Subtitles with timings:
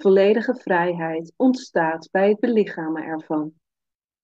[0.00, 3.52] Volledige vrijheid ontstaat bij het belichamen ervan.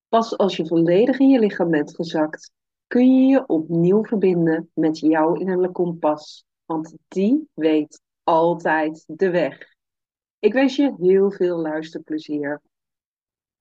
[0.07, 2.51] Pas als je volledig in je lichaam bent gezakt,
[2.87, 9.57] kun je je opnieuw verbinden met jouw innerlijke kompas, want die weet altijd de weg.
[10.39, 12.61] Ik wens je heel veel luisterplezier.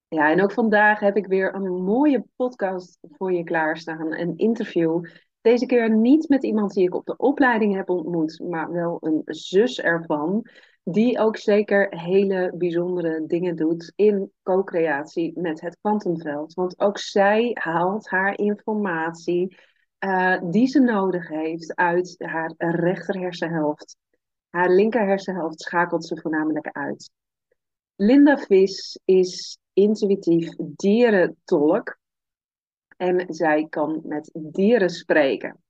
[0.08, 4.12] Ja, en ook vandaag heb ik weer een mooie podcast voor je klaarstaan.
[4.12, 5.04] Een interview.
[5.40, 9.22] Deze keer niet met iemand die ik op de opleiding heb ontmoet, maar wel een
[9.24, 10.46] zus ervan.
[10.84, 16.54] Die ook zeker hele bijzondere dingen doet in co-creatie met het kwantumveld.
[16.54, 19.56] Want ook zij haalt haar informatie
[20.04, 23.96] uh, die ze nodig heeft uit haar rechter hersenhelft.
[24.50, 27.10] Haar linker hersenhelft schakelt ze voornamelijk uit.
[27.96, 31.98] Linda Vis is intuïtief dierentolk
[32.96, 35.63] en zij kan met dieren spreken.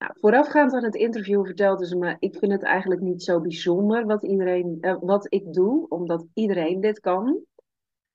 [0.00, 4.06] Nou, voorafgaand aan het interview vertelde ze me: ik vind het eigenlijk niet zo bijzonder
[4.06, 7.44] wat, iedereen, uh, wat ik doe, omdat iedereen dit kan.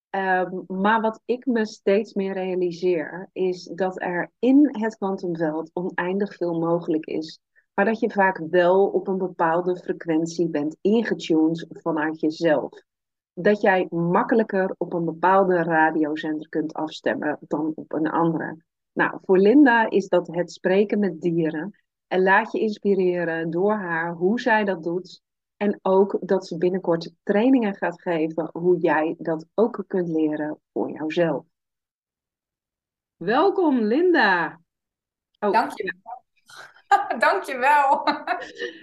[0.10, 6.36] Um, maar wat ik me steeds meer realiseer, is dat er in het kwantumveld oneindig
[6.36, 7.40] veel mogelijk is.
[7.74, 12.70] Maar dat je vaak wel op een bepaalde frequentie bent ingetuned vanuit jezelf.
[13.34, 18.58] Dat jij makkelijker op een bepaalde radiozender kunt afstemmen dan op een andere.
[18.96, 21.76] Nou, voor Linda is dat het spreken met dieren.
[22.08, 25.22] En laat je inspireren door haar hoe zij dat doet.
[25.58, 30.92] En ook dat ze binnenkort trainingen gaat geven hoe jij dat ook kunt leren voor
[30.92, 31.46] jouzelf.
[33.16, 34.62] Welkom Linda.
[35.40, 35.52] Oh.
[35.52, 36.15] Dankjewel.
[37.20, 38.04] Dankjewel.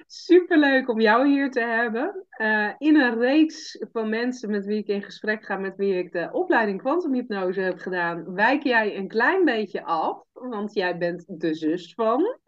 [0.06, 2.26] Superleuk om jou hier te hebben.
[2.38, 6.12] Uh, in een reeks van mensen met wie ik in gesprek ga, met wie ik
[6.12, 11.54] de opleiding kwantumhypnose heb gedaan, wijk jij een klein beetje af, want jij bent de
[11.54, 12.38] zus van.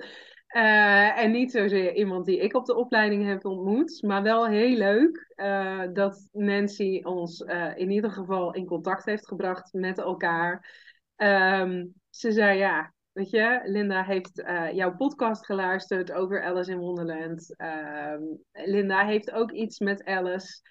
[0.56, 4.76] Uh, en niet zozeer iemand die ik op de opleiding heb ontmoet, maar wel heel
[4.76, 7.40] leuk uh, dat Nancy ons
[7.74, 10.82] in ieder geval in contact heeft gebracht met elkaar.
[11.16, 16.78] Um, ze zei ja, Weet je, Linda heeft uh, jouw podcast geluisterd over Alice in
[16.78, 17.54] Wonderland.
[17.58, 18.14] Uh,
[18.52, 20.62] Linda heeft ook iets met Alice.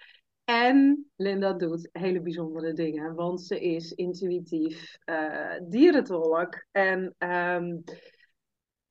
[0.44, 6.66] En Linda doet hele bijzondere dingen, want ze is intuïtief uh, dierentolk.
[6.70, 7.84] En um,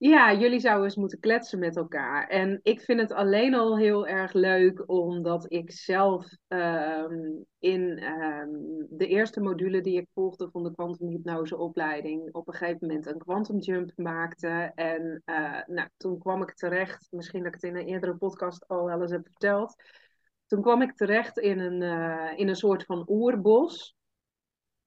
[0.10, 2.28] ja, jullie zouden eens moeten kletsen met elkaar.
[2.28, 8.88] En ik vind het alleen al heel erg leuk, omdat ik zelf um, in um,
[8.90, 13.60] de eerste module die ik volgde van de kwantumhypnoseopleiding op een gegeven moment een quantum
[13.60, 14.72] jump maakte.
[14.76, 18.68] En uh, nou, toen kwam ik terecht, misschien dat ik het in een eerdere podcast
[18.68, 19.76] al wel eens heb verteld.
[20.48, 23.96] Toen kwam ik terecht in een, uh, in een soort van oerbos.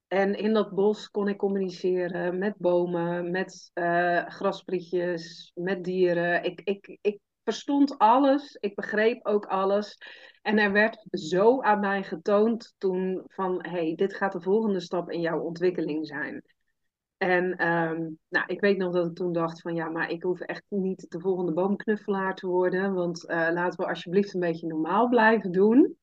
[0.07, 6.43] En in dat bos kon ik communiceren met bomen, met uh, grasprietjes, met dieren.
[6.43, 9.97] Ik, ik, ik verstond alles, ik begreep ook alles.
[10.41, 15.11] En er werd zo aan mij getoond toen van, hey, dit gaat de volgende stap
[15.11, 16.43] in jouw ontwikkeling zijn.
[17.17, 20.39] En um, nou, ik weet nog dat ik toen dacht van, ja, maar ik hoef
[20.39, 22.93] echt niet de volgende boomknuffelaar te worden.
[22.93, 25.97] Want uh, laten we alsjeblieft een beetje normaal blijven doen.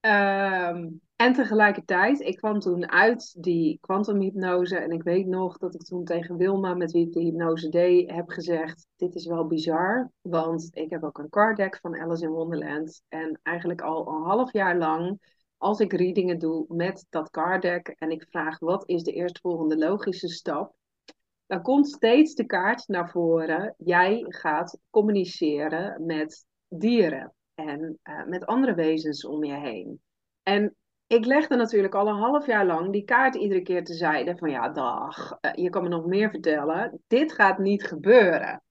[0.00, 5.82] Um, en tegelijkertijd, ik kwam toen uit die kwantumhypnose en ik weet nog dat ik
[5.82, 10.10] toen tegen Wilma, met wie ik de hypnose deed, heb gezegd, dit is wel bizar,
[10.20, 14.52] want ik heb ook een card van Alice in Wonderland en eigenlijk al een half
[14.52, 15.20] jaar lang,
[15.56, 17.64] als ik readingen doe met dat card
[17.98, 20.74] en ik vraag wat is de eerstvolgende logische stap,
[21.46, 28.46] dan komt steeds de kaart naar voren, jij gaat communiceren met dieren en uh, met
[28.46, 30.00] andere wezens om je heen.
[30.42, 30.74] En
[31.10, 34.50] ik legde natuurlijk al een half jaar lang die kaart iedere keer te zijde van
[34.50, 37.02] ja, dag, je kan me nog meer vertellen.
[37.06, 38.62] Dit gaat niet gebeuren.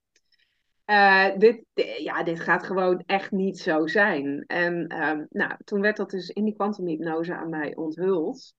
[0.86, 1.64] Uh, dit,
[1.98, 4.44] ja, dit gaat gewoon echt niet zo zijn.
[4.46, 8.54] En um, nou, toen werd dat dus in die kwantumhypnose aan mij onthuld.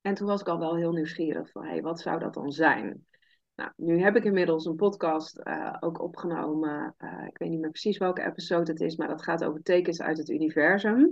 [0.00, 3.06] En toen was ik al wel heel nieuwsgierig van, hey, wat zou dat dan zijn?
[3.54, 6.94] Nou, nu heb ik inmiddels een podcast uh, ook opgenomen.
[7.26, 10.18] ik weet niet meer precies welke episode het is, maar dat gaat over tekens uit
[10.18, 11.10] het universum.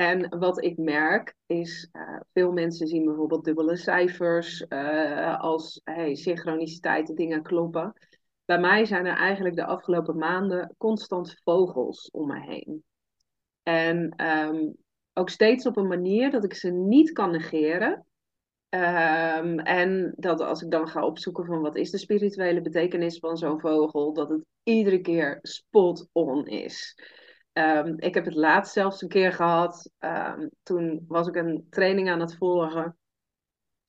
[0.00, 6.14] En wat ik merk is, uh, veel mensen zien bijvoorbeeld dubbele cijfers uh, als hey,
[6.14, 7.92] synchroniciteit, dingen kloppen.
[8.44, 12.84] Bij mij zijn er eigenlijk de afgelopen maanden constant vogels om me heen.
[13.62, 14.76] En um,
[15.12, 18.06] ook steeds op een manier dat ik ze niet kan negeren.
[18.68, 23.36] Ehm, en dat als ik dan ga opzoeken van wat is de spirituele betekenis van
[23.36, 26.96] zo'n vogel, dat het iedere keer spot on is.
[27.52, 29.90] Um, ik heb het laatst zelfs een keer gehad.
[29.98, 32.98] Um, toen was ik een training aan het volgen.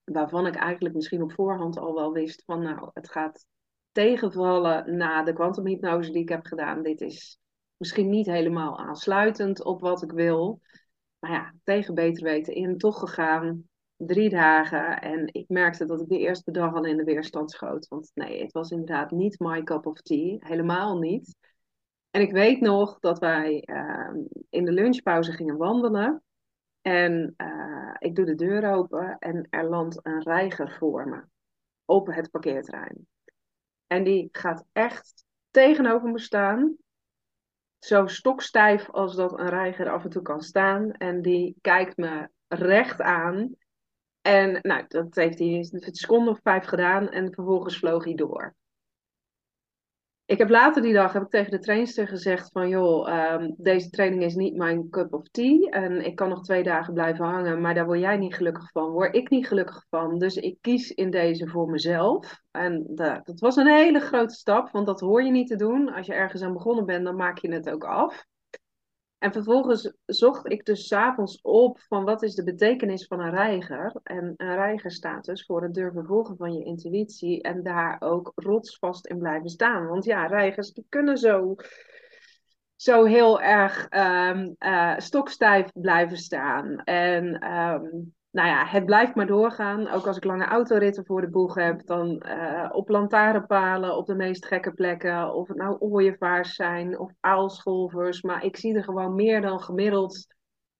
[0.03, 3.45] Waarvan ik eigenlijk misschien op voorhand al wel wist van nou, het gaat
[3.91, 6.81] tegenvallen na de kwantumhypnose die ik heb gedaan.
[6.81, 7.39] Dit is
[7.77, 10.61] misschien niet helemaal aansluitend op wat ik wil.
[11.19, 13.69] Maar ja, tegen beter weten in toch gegaan.
[13.95, 15.01] Drie dagen.
[15.01, 17.87] En ik merkte dat ik de eerste dag al in de weerstand schoot.
[17.87, 20.35] Want nee, het was inderdaad niet my cup of tea.
[20.39, 21.35] Helemaal niet.
[22.11, 26.23] En ik weet nog dat wij uh, in de lunchpauze gingen wandelen.
[26.81, 31.23] En uh, ik doe de deur open en er landt een reiger voor me.
[31.85, 33.07] Op het parkeerterrein.
[33.87, 36.75] En die gaat echt tegenover me staan.
[37.79, 40.91] Zo stokstijf als dat een reiger af en toe kan staan.
[40.91, 43.55] En die kijkt me recht aan.
[44.21, 47.09] En nou, dat heeft hij een seconde of vijf gedaan.
[47.09, 48.55] En vervolgens vloog hij door.
[50.25, 53.89] Ik heb later die dag heb ik tegen de trainster gezegd van joh, um, deze
[53.89, 55.69] training is niet mijn cup of tea.
[55.69, 58.89] En ik kan nog twee dagen blijven hangen, maar daar word jij niet gelukkig van.
[58.89, 60.17] Word ik niet gelukkig van.
[60.17, 62.41] Dus ik kies in deze voor mezelf.
[62.51, 65.93] En dat was een hele grote stap, want dat hoor je niet te doen.
[65.93, 68.25] Als je ergens aan begonnen bent, dan maak je het ook af.
[69.21, 73.99] En vervolgens zocht ik dus s'avonds op van wat is de betekenis van een reiger.
[74.03, 78.31] En een reiger staat dus voor het durven volgen van je intuïtie en daar ook
[78.35, 79.87] rotsvast in blijven staan.
[79.87, 81.55] Want ja, reigers die kunnen zo,
[82.75, 86.83] zo heel erg um, uh, stokstijf blijven staan.
[86.83, 89.87] En um, nou ja, het blijft maar doorgaan.
[89.87, 94.15] Ook als ik lange autoritten voor de boeg heb, dan uh, op lantaarnpalen op de
[94.15, 95.33] meest gekke plekken.
[95.33, 98.21] Of het nou ooievaars zijn of aalscholvers.
[98.21, 100.25] Maar ik zie er gewoon meer dan gemiddeld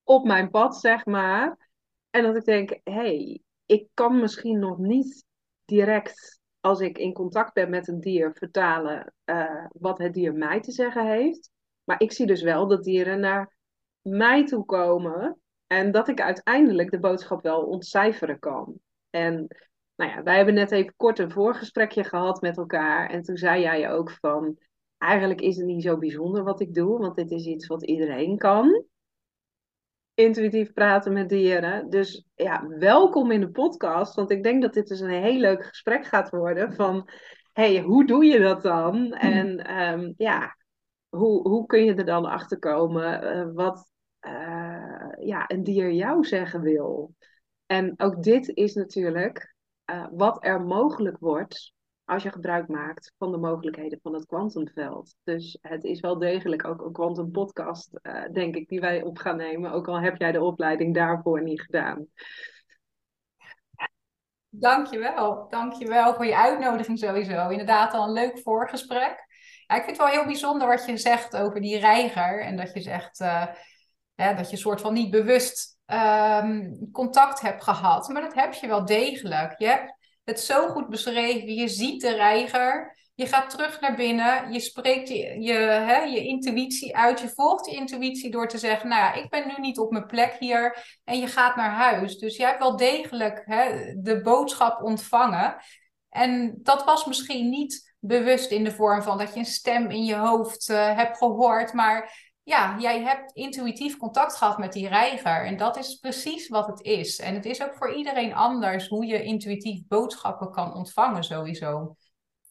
[0.02, 1.70] op mijn pad, zeg maar.
[2.10, 5.24] En dat ik denk, hey, ik kan misschien nog niet
[5.64, 10.60] direct, als ik in contact ben met een dier, vertalen uh, wat het dier mij
[10.60, 11.50] te zeggen heeft.
[11.84, 13.56] Maar ik zie dus wel dat dieren naar
[14.00, 15.41] mij toe komen
[15.72, 18.78] en dat ik uiteindelijk de boodschap wel ontcijferen kan.
[19.10, 19.46] En
[19.94, 23.10] nou ja, wij hebben net even kort een voorgesprekje gehad met elkaar.
[23.10, 24.58] En toen zei jij ook van,
[24.98, 28.38] eigenlijk is het niet zo bijzonder wat ik doe, want dit is iets wat iedereen
[28.38, 28.84] kan.
[30.14, 31.90] Intuïtief praten met dieren.
[31.90, 35.64] Dus ja, welkom in de podcast, want ik denk dat dit dus een heel leuk
[35.64, 37.08] gesprek gaat worden van,
[37.52, 39.12] hey, hoe doe je dat dan?
[39.12, 40.56] En um, ja,
[41.08, 43.36] hoe, hoe kun je er dan achter komen?
[43.36, 43.91] Uh, wat,
[44.26, 47.14] uh, ja, een dier jou zeggen wil.
[47.66, 49.54] En ook dit is natuurlijk
[49.90, 51.72] uh, wat er mogelijk wordt
[52.04, 55.14] als je gebruik maakt van de mogelijkheden van het kwantumveld.
[55.24, 59.18] Dus het is wel degelijk ook een quantum podcast, uh, denk ik, die wij op
[59.18, 59.72] gaan nemen.
[59.72, 62.06] Ook al heb jij de opleiding daarvoor niet gedaan.
[64.48, 65.48] Dankjewel.
[65.48, 67.48] Dankjewel voor je uitnodiging sowieso.
[67.48, 69.26] Inderdaad al een leuk voorgesprek.
[69.66, 72.40] Ja, ik vind het wel heel bijzonder wat je zegt over die reiger.
[72.40, 73.24] En dat je zegt,
[74.36, 78.08] Dat je soort van niet bewust um, contact hebt gehad.
[78.08, 79.54] Maar dat heb je wel degelijk.
[79.58, 81.54] Je hebt het zo goed beschreven.
[81.54, 82.96] Je ziet de reiger.
[83.14, 84.52] Je gaat terug naar binnen.
[84.52, 87.20] Je spreekt je, je, hè, je intuïtie uit.
[87.20, 90.06] Je volgt je intuïtie door te zeggen: Nou ja, ik ben nu niet op mijn
[90.06, 90.76] plek hier.
[91.04, 92.18] En je gaat naar huis.
[92.18, 95.56] Dus je hebt wel degelijk hè, de boodschap ontvangen.
[96.08, 100.04] En dat was misschien niet bewust in de vorm van dat je een stem in
[100.04, 101.72] je hoofd uh, hebt gehoord.
[101.72, 105.46] Maar ja, jij hebt intuïtief contact gehad met die reiger.
[105.46, 107.18] En dat is precies wat het is.
[107.18, 111.96] En het is ook voor iedereen anders hoe je intuïtief boodschappen kan ontvangen, sowieso.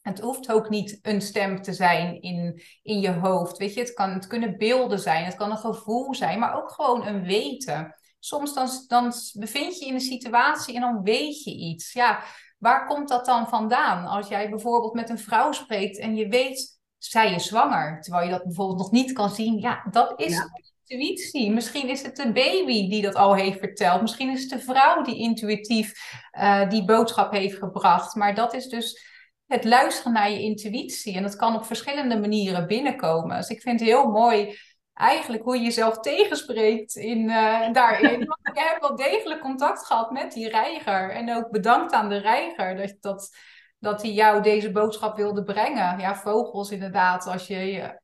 [0.01, 3.57] Het hoeft ook niet een stem te zijn in, in je hoofd.
[3.57, 6.71] Weet je, het, kan, het kunnen beelden zijn, het kan een gevoel zijn, maar ook
[6.71, 7.95] gewoon een weten.
[8.19, 11.93] Soms dan, dan bevind je in een situatie en dan weet je iets.
[11.93, 12.23] Ja,
[12.57, 14.05] waar komt dat dan vandaan?
[14.05, 18.31] Als jij bijvoorbeeld met een vrouw spreekt en je weet zij is zwanger, terwijl je
[18.31, 19.59] dat bijvoorbeeld nog niet kan zien.
[19.59, 20.49] Ja, dat is ja.
[20.85, 21.51] intuïtie.
[21.51, 24.01] Misschien is het de baby die dat al heeft verteld.
[24.01, 25.93] Misschien is het de vrouw die intuïtief
[26.39, 28.15] uh, die boodschap heeft gebracht.
[28.15, 29.05] Maar dat is dus
[29.45, 31.15] het luisteren naar je intuïtie.
[31.15, 33.37] En dat kan op verschillende manieren binnenkomen.
[33.37, 34.57] Dus ik vind het heel mooi
[34.93, 38.25] eigenlijk hoe je jezelf tegenspreekt in, uh, daarin.
[38.43, 41.11] Want je hebt wel degelijk contact gehad met die reiger.
[41.11, 43.35] En ook bedankt aan de reiger dat, dat,
[43.81, 45.99] dat hij jou deze boodschap wilde brengen.
[45.99, 47.27] Ja, vogels inderdaad.
[47.27, 47.99] Als je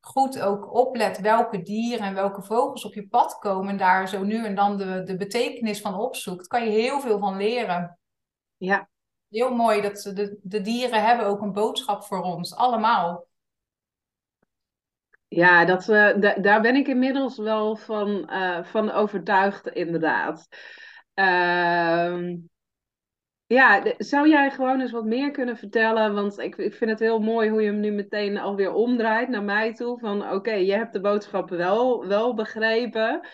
[0.00, 3.68] goed ook oplet welke dieren en welke vogels op je pad komen...
[3.68, 6.46] en daar zo nu en dan de, de betekenis van opzoekt...
[6.46, 7.98] kan je heel veel van leren.
[8.56, 8.88] Ja.
[9.28, 13.26] Heel mooi dat de, de dieren hebben ook een boodschap voor ons, allemaal.
[15.28, 20.48] Ja, dat, uh, daar ben ik inmiddels wel van, uh, van overtuigd, inderdaad.
[21.14, 22.36] Ehm,
[23.52, 26.14] ja, zou jij gewoon eens wat meer kunnen vertellen?
[26.14, 29.42] Want ik, ik vind het heel mooi hoe je hem nu meteen alweer omdraait naar
[29.42, 29.98] mij toe.
[29.98, 33.28] Van oké, je hebt de boodschap wel, wel begrepen.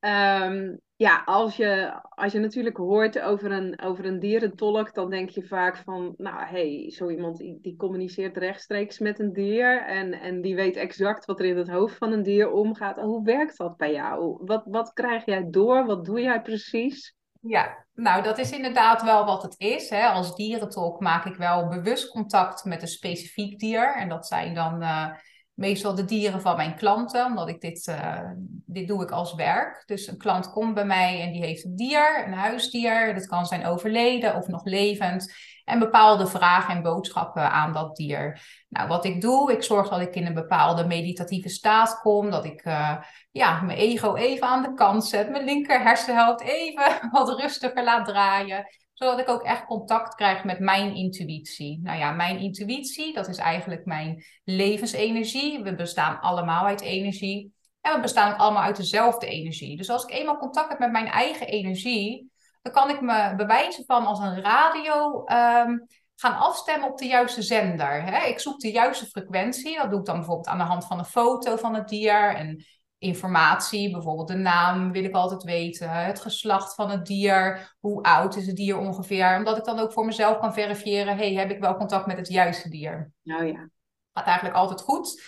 [0.00, 5.30] Um, ja, als je, als je natuurlijk hoort over een, over een dierentolk, dan denk
[5.30, 10.12] je vaak van, nou hey, zo iemand die, die, communiceert rechtstreeks met een dier en,
[10.12, 13.00] en die weet exact wat er in het hoofd van een dier omgaat.
[13.00, 14.40] Hoe werkt dat bij jou?
[14.44, 15.86] Wat, wat krijg jij door?
[15.86, 17.18] Wat doe jij precies?
[17.40, 19.90] Ja, nou dat is inderdaad wel wat het is.
[19.90, 20.06] Hè.
[20.06, 23.94] Als dierentolk maak ik wel bewust contact met een specifiek dier.
[23.96, 25.06] En dat zijn dan uh,
[25.54, 28.30] meestal de dieren van mijn klanten, omdat ik dit, uh,
[28.66, 29.82] dit doe ik als werk.
[29.86, 33.14] Dus een klant komt bij mij en die heeft een dier, een huisdier.
[33.14, 35.34] Dat kan zijn overleden of nog levend.
[35.70, 38.40] En bepaalde vragen en boodschappen aan dat dier.
[38.68, 42.30] Nou, wat ik doe, ik zorg dat ik in een bepaalde meditatieve staat kom.
[42.30, 42.96] Dat ik uh,
[43.30, 45.30] ja, mijn ego even aan de kant zet.
[45.30, 48.66] Mijn linker hersenhelft even wat rustiger laat draaien
[49.00, 51.80] zodat ik ook echt contact krijg met mijn intuïtie.
[51.82, 55.62] Nou ja, mijn intuïtie, dat is eigenlijk mijn levensenergie.
[55.62, 57.52] We bestaan allemaal uit energie.
[57.80, 59.76] En we bestaan ook allemaal uit dezelfde energie.
[59.76, 62.30] Dus als ik eenmaal contact heb met mijn eigen energie,
[62.62, 67.42] dan kan ik me bewijzen van als een radio um, gaan afstemmen op de juiste
[67.42, 68.02] zender.
[68.02, 68.26] Hè?
[68.26, 69.76] Ik zoek de juiste frequentie.
[69.76, 72.34] Dat doe ik dan bijvoorbeeld aan de hand van een foto van het dier.
[72.34, 72.64] En
[73.00, 78.36] informatie, bijvoorbeeld de naam wil ik altijd weten, het geslacht van het dier, hoe oud
[78.36, 81.60] is het dier ongeveer, omdat ik dan ook voor mezelf kan verifiëren, hey, heb ik
[81.60, 83.12] wel contact met het juiste dier?
[83.22, 83.68] Nou ja.
[84.12, 85.22] Gaat eigenlijk altijd goed.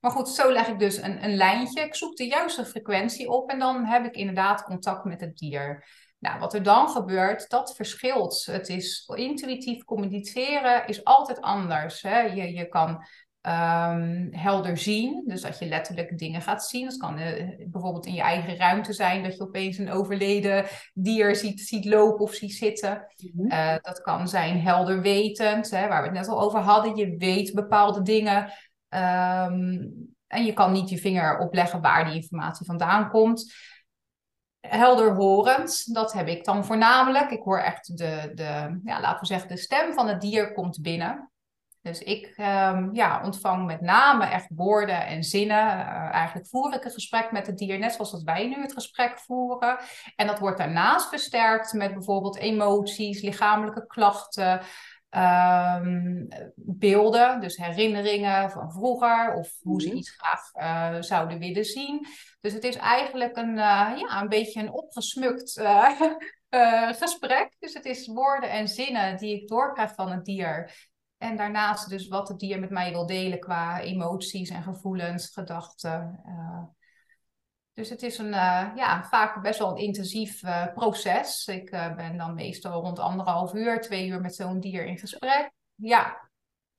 [0.00, 1.80] Maar goed, zo leg ik dus een, een lijntje.
[1.80, 5.86] Ik zoek de juiste frequentie op en dan heb ik inderdaad contact met het dier.
[6.18, 8.44] Nou, wat er dan gebeurt, dat verschilt.
[8.50, 12.02] Het is intuïtief communiceren is altijd anders.
[12.02, 12.20] Hè?
[12.20, 12.88] Je, je kan
[13.42, 15.22] um, helder zien.
[15.26, 16.84] Dus dat je letterlijk dingen gaat zien.
[16.84, 21.36] Dat kan uh, bijvoorbeeld in je eigen ruimte zijn, dat je opeens een overleden dier
[21.36, 23.06] ziet, ziet lopen of ziet zitten.
[23.16, 23.52] Mm -hmm.
[23.52, 26.96] uh, dat kan zijn helder wetend, hè, waar we het net al over hadden.
[26.96, 28.52] Je weet bepaalde dingen.
[28.88, 33.54] Um, en je kan niet je vinger opleggen waar die informatie vandaan komt.
[34.60, 37.30] Helder horend, dat heb ik dan voornamelijk.
[37.30, 40.82] Ik hoor echt de, de ja, laten we zeggen, de stem van het dier komt
[40.82, 41.30] binnen.
[41.80, 45.66] Dus ik um, ja, ontvang met name echt woorden en zinnen.
[45.66, 48.72] Uh, eigenlijk voer ik een gesprek met het dier, net zoals dat wij nu het
[48.72, 49.78] gesprek voeren.
[50.16, 54.60] En dat wordt daarnaast versterkt met bijvoorbeeld emoties, lichamelijke klachten,
[55.10, 59.96] um, beelden, dus herinneringen van vroeger of hoe ze mhm.
[59.96, 62.06] iets graag uh, zouden willen zien.
[62.40, 65.60] Dus het is eigenlijk een, uh, ja, een beetje een opgesmukt
[66.98, 67.56] gesprek.
[67.58, 70.72] Dus het is woorden en zinnen die ik doorkrijg van het dier.
[71.18, 76.20] En daarnaast dus wat het dier met mij wil delen qua emoties en gevoelens, gedachten.
[77.78, 81.46] Dus het is een, uh, ja, vaak best wel een intensief uh, proces.
[81.46, 85.50] Ik ben dan meestal rond anderhalf uur, twee uur met zo'n dier in gesprek.
[85.74, 86.30] Ja,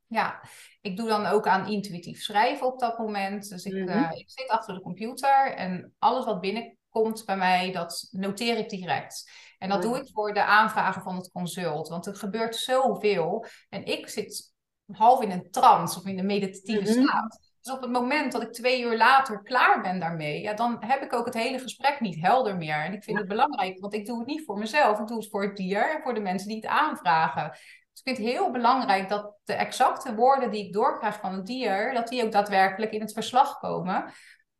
[0.07, 0.41] ja,
[0.81, 3.49] ik doe dan ook aan intuïtief schrijven op dat moment.
[3.49, 4.11] Dus ik, mm -hmm.
[4.11, 9.31] ik zit achter de computer en alles wat binnenkomt bij mij, dat noteer ik direct.
[9.57, 11.87] En dat doe ik voor de aanvragen van het consult.
[11.87, 13.45] Want er gebeurt zoveel.
[13.69, 14.53] En ik zit
[14.91, 17.07] half in een trance of in een meditatieve mm -hmm.
[17.07, 17.48] staat.
[17.61, 21.01] Dus op het moment dat ik twee uur later klaar ben daarmee, ja, dan heb
[21.01, 22.83] ik ook het hele gesprek niet helder meer.
[22.83, 23.23] En ik vind ja.
[23.23, 25.95] het belangrijk, want ik doe het niet voor mezelf, ik doe het voor het dier
[25.95, 27.49] en voor de mensen die het aanvragen.
[27.51, 31.45] Dus ik vind het heel belangrijk dat de exacte woorden die ik doorkrijg van het
[31.45, 34.13] dier, dat die ook daadwerkelijk in het verslag komen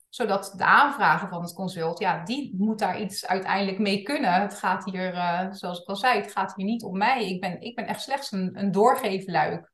[0.10, 4.34] zodat de aanvragen van het consult, ja, die moet daar iets uiteindelijk mee kunnen.
[4.34, 7.29] Het gaat hier, uh, zoals ik al zei, het gaat hier niet om mij.
[7.29, 9.72] Ik ben, ik ben echt slechts een, een doorgeefluik.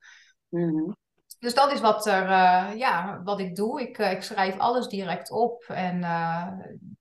[0.50, 0.96] Mm -hmm.
[1.46, 3.82] Dus dat is wat, er, uh, ja, wat ik doe.
[3.82, 6.04] Ik, uh, ik schrijf alles direct op en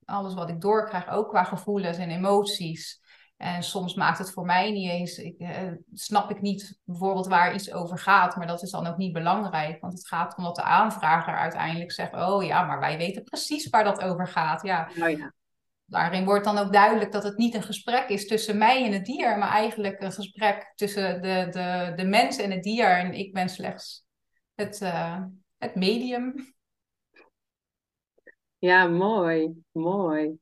[0.05, 3.01] alles wat ik doorkrijg, ook qua gevoelens en emoties.
[3.37, 7.55] En soms maakt het voor mij niet eens, ik, eh, snap ik niet bijvoorbeeld waar
[7.55, 10.63] iets over gaat, maar dat is dan ook niet belangrijk, want het gaat omdat de
[10.63, 14.63] aanvrager uiteindelijk zegt, oh ja, maar wij weten precies waar dat over gaat.
[14.63, 14.89] Ja.
[15.01, 15.33] Oh ja.
[15.85, 19.05] Daarin wordt dan ook duidelijk dat het niet een gesprek is tussen mij en het
[19.05, 22.99] dier, maar eigenlijk een gesprek tussen de, de, de mens en het dier.
[22.99, 24.04] En ik ben slechts
[24.55, 25.25] het, uh,
[25.59, 26.35] het medium.
[28.59, 30.39] Ja, mooi, mooi.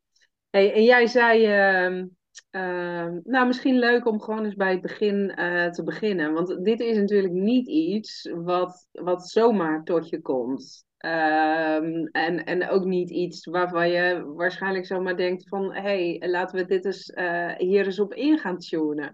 [0.51, 1.47] Hey, en jij zei.
[1.91, 2.05] Uh
[2.51, 6.33] Uh, nou, misschien leuk om gewoon eens bij het begin uh, te beginnen.
[6.33, 10.85] Want dit is natuurlijk niet iets wat, wat zomaar tot je komt.
[10.99, 11.75] Uh,
[12.11, 15.75] en, en ook niet iets waarvan je waarschijnlijk zomaar denkt van...
[15.75, 19.13] hé, hey, laten we dit eens, uh, hier eens op in gaan tunen.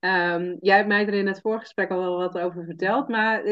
[0.00, 3.08] Um, jij hebt mij er in het voorgesprek al wel wat over verteld.
[3.08, 3.42] Maar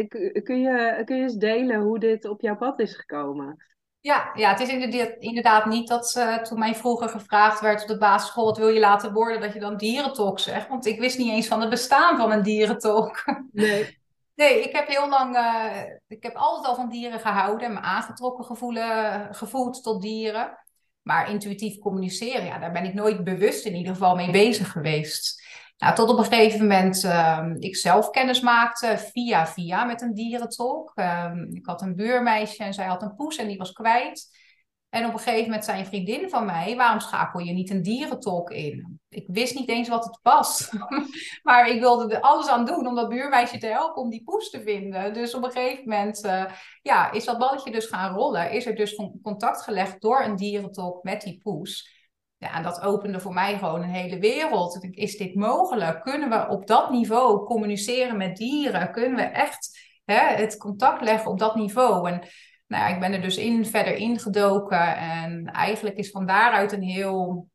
[0.42, 3.64] kun je, kun je eens delen hoe dit op jouw pad is gekomen?
[4.00, 7.88] Ja, ja, het is inderdaad, inderdaad niet dat uh, toen mij vroeger gevraagd werd op
[7.88, 10.68] de basisschool, wat wil je laten worden, dat je dan dierentolk zegt.
[10.68, 13.24] Want ik wist niet eens van het bestaan van een dierentolk.
[13.52, 14.04] Nee.
[14.34, 17.80] Nee, ik heb heel lang, uh, ik heb altijd al van dieren gehouden en me
[17.80, 20.58] aangetrokken gevoelen, gevoeld tot dieren.
[21.02, 25.42] Maar intuïtief communiceren, ja, daar ben ik nooit bewust in ieder geval mee bezig geweest.
[25.78, 30.14] Nou, tot op een gegeven moment uh, ik zelf kennis maakte via via met een
[30.14, 30.92] dierentolk.
[30.94, 34.44] Uh, ik had een buurmeisje en zij had een poes en die was kwijt.
[34.88, 37.82] En op een gegeven moment zei een vriendin van mij, waarom schakel je niet een
[37.82, 39.00] dierentolk in?
[39.08, 40.70] Ik wist niet eens wat het was.
[41.42, 44.50] maar ik wilde er alles aan doen om dat buurmeisje te helpen om die poes
[44.50, 45.12] te vinden.
[45.12, 46.44] Dus op een gegeven moment uh,
[46.82, 48.50] ja, is dat balletje dus gaan rollen.
[48.50, 51.95] Is er dus contact gelegd door een dierentolk met die poes.
[52.38, 54.86] Ja, en dat opende voor mij gewoon een hele wereld.
[54.90, 56.02] Is dit mogelijk?
[56.02, 58.92] Kunnen we op dat niveau communiceren met dieren?
[58.92, 62.10] Kunnen we echt hè, het contact leggen op dat niveau?
[62.10, 62.22] En
[62.66, 64.96] nou ik ben er dus in, verder ingedoken.
[64.96, 67.48] En eigenlijk is van daaruit een heel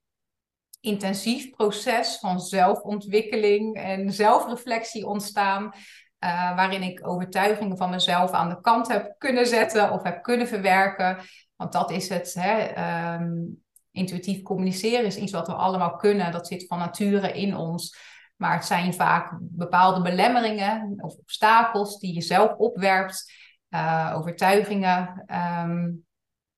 [0.79, 5.63] intensief proces van zelfontwikkeling en zelfreflectie ontstaan.
[5.63, 10.47] Uh, waarin ik overtuigingen van mezelf aan de kant heb kunnen zetten of heb kunnen
[10.47, 11.17] verwerken.
[11.55, 12.33] Want dat is het.
[12.33, 12.69] Hè,
[13.15, 16.31] um, intuïtief communiceren is iets wat we allemaal kunnen.
[16.31, 18.09] Dat zit van nature in ons.
[18.35, 23.31] Maar het zijn vaak bepaalde belemmeringen of obstakels die je zelf opwerpt,
[23.69, 25.23] uh, overtuigingen.
[25.63, 26.05] Um,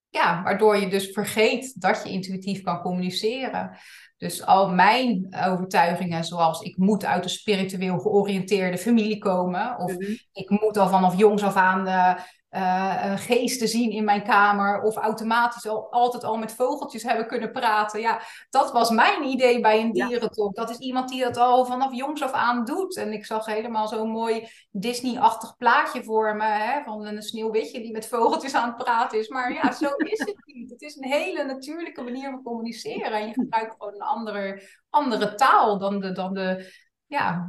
[0.08, 3.78] ja, waardoor je dus vergeet dat je intuïtief kan communiceren.
[4.16, 10.12] Dus al mijn overtuigingen, zoals ik moet uit een spiritueel georiënteerde familie komen, of mhm.
[10.32, 12.14] ik moet al vanaf jongs af aan uh,
[12.54, 17.52] uh, geesten zien in mijn kamer of automatisch al, altijd al met vogeltjes hebben kunnen
[17.52, 18.00] praten.
[18.00, 18.20] Ja,
[18.50, 20.54] dat was mijn idee bij een dierentop.
[20.54, 22.96] Dat is iemand die dat al vanaf jongs af aan doet.
[22.96, 27.92] En ik zag helemaal zo'n mooi Disney-achtig plaatje voor me hè, van een sneeuwwitje die
[27.92, 29.28] met vogeltjes aan het praten is.
[29.28, 30.70] Maar ja, zo is het niet.
[30.70, 33.12] Het is een hele natuurlijke manier van communiceren.
[33.12, 36.72] En je gebruikt gewoon een andere, andere taal dan de, dan de,
[37.06, 37.48] ja,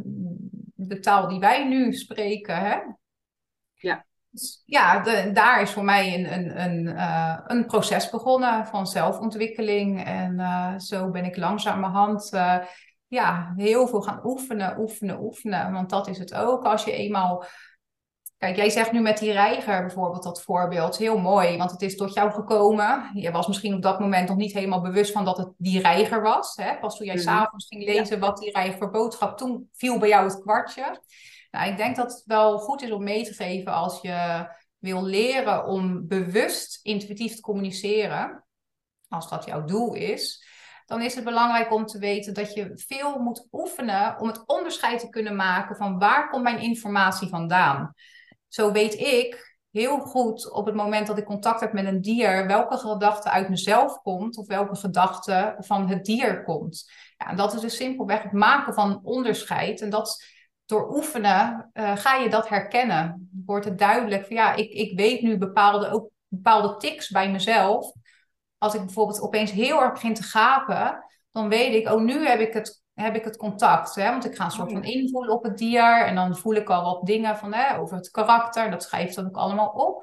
[0.76, 2.56] de taal die wij nu spreken.
[2.56, 2.80] Hè?
[3.74, 4.06] Ja.
[4.36, 8.88] Dus ja, de, daar is voor mij een, een, een, uh, een proces begonnen van
[8.88, 10.04] zelfontwikkeling.
[10.04, 12.58] En uh, zo ben ik langzamerhand uh,
[13.08, 15.72] ja, heel veel gaan oefenen, oefenen, oefenen.
[15.72, 16.64] Want dat is het ook.
[16.64, 17.46] Als je eenmaal.
[18.38, 20.98] Kijk, jij zegt nu met die reiger bijvoorbeeld dat voorbeeld.
[20.98, 23.10] Heel mooi, want het is tot jou gekomen.
[23.14, 26.22] Je was misschien op dat moment nog niet helemaal bewust van dat het die reiger
[26.22, 26.56] was.
[26.56, 26.78] Hè?
[26.80, 27.30] Pas toen jij mm -hmm.
[27.30, 31.02] s'avonds ging lezen wat die reiger boodschap, toen viel bij jou het kwartje.
[31.56, 35.04] Nou, ik denk dat het wel goed is om mee te geven als je wil
[35.04, 38.46] leren om bewust intuïtief te communiceren,
[39.08, 40.48] als dat jouw doel is,
[40.86, 45.00] dan is het belangrijk om te weten dat je veel moet oefenen om het onderscheid
[45.00, 47.94] te kunnen maken van waar komt mijn informatie vandaan.
[48.48, 52.48] Zo weet ik heel goed op het moment dat ik contact heb met een dier,
[52.48, 56.92] welke gedachte uit mezelf komt of welke gedachte van het dier komt.
[57.18, 59.82] Ja, en dat is dus simpelweg het maken van onderscheid.
[59.82, 60.35] En dat
[60.66, 63.30] door oefenen uh, ga je dat herkennen.
[63.46, 67.92] Wordt het duidelijk van ja, ik, ik weet nu bepaalde, ook bepaalde tics bij mezelf.
[68.58, 72.40] Als ik bijvoorbeeld opeens heel erg begin te gapen, dan weet ik, oh nu heb
[72.40, 73.96] ik het, heb ik het contact.
[73.96, 74.10] Hè?
[74.10, 76.70] Want ik ga een soort oh van invoelen op het dier en dan voel ik
[76.70, 78.72] al wat dingen van, hè, over het karakter.
[78.72, 79.96] Dat schrijf ik dan ook allemaal op.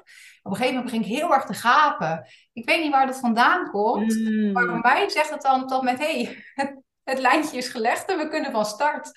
[0.43, 2.27] Op een gegeven moment begin ik heel erg te gapen.
[2.53, 4.15] Ik weet niet waar dat vandaan komt.
[4.15, 4.51] Mm.
[4.51, 6.81] Maar bij mij zegt het dan tot met, hé, hey, het,
[7.13, 9.11] het lijntje is gelegd en we kunnen van start.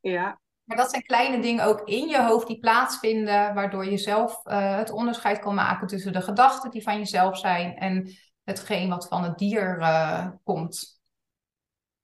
[0.00, 4.46] Ja, maar dat zijn kleine dingen ook in je hoofd die plaatsvinden, waardoor je zelf
[4.46, 8.10] uh, het onderscheid kan maken tussen de gedachten die van jezelf zijn en
[8.44, 11.00] hetgeen wat van het dier uh, komt.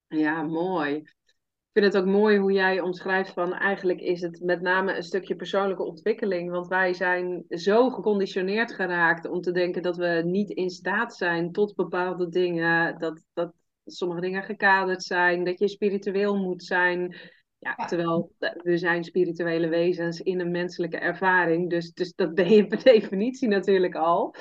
[0.07, 0.95] Ja, mooi.
[0.97, 1.15] Ik
[1.73, 5.37] vind het ook mooi hoe jij omschrijft van eigenlijk is het met name een stukje
[5.37, 6.51] persoonlijke ontwikkeling.
[6.51, 11.53] Want wij zijn zo geconditioneerd geraakt om te denken dat we niet in staat zijn
[11.53, 12.99] tot bepaalde dingen.
[12.99, 13.53] Dat, dat
[13.85, 17.17] sommige dingen gekaderd zijn, dat je spiritueel moet zijn.
[17.59, 21.71] Ja, terwijl we zijn spirituele wezens in een menselijke ervaring.
[21.71, 24.35] Dus, dus dat ben je per definitie natuurlijk al.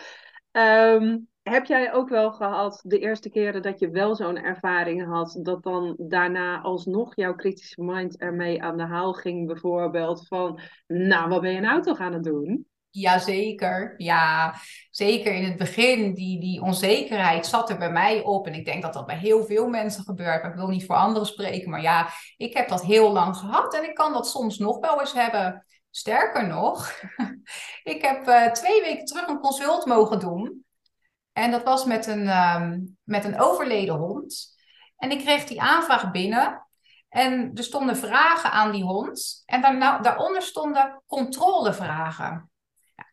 [0.52, 5.40] Um, heb jij ook wel gehad de eerste keren dat je wel zo'n ervaring had,
[5.42, 11.30] dat dan daarna alsnog jouw kritische mind ermee aan de haal ging, bijvoorbeeld van, nou,
[11.30, 12.68] wat ben je nou toch aan het doen?
[13.02, 14.56] Jazeker, ja,
[14.90, 18.48] zeker in het begin, die, die onzekerheid zat er bij mij op.
[18.48, 20.42] En ik denk dat dat bij heel veel mensen gebeurt.
[20.42, 23.76] Maar ik wil niet voor anderen spreken, maar ja, ik heb dat heel lang gehad
[23.76, 25.66] en ik kan dat soms nog wel eens hebben.
[25.90, 26.92] Sterker nog,
[27.94, 30.66] ik heb uh, twee weken terug een consult mogen doen.
[31.34, 34.56] En dat was met een, um, met een overleden hond.
[34.98, 36.68] En ik kreeg die aanvraag binnen.
[37.10, 39.44] En er stonden vragen aan die hond.
[39.46, 42.50] En daaronder stonden controlevragen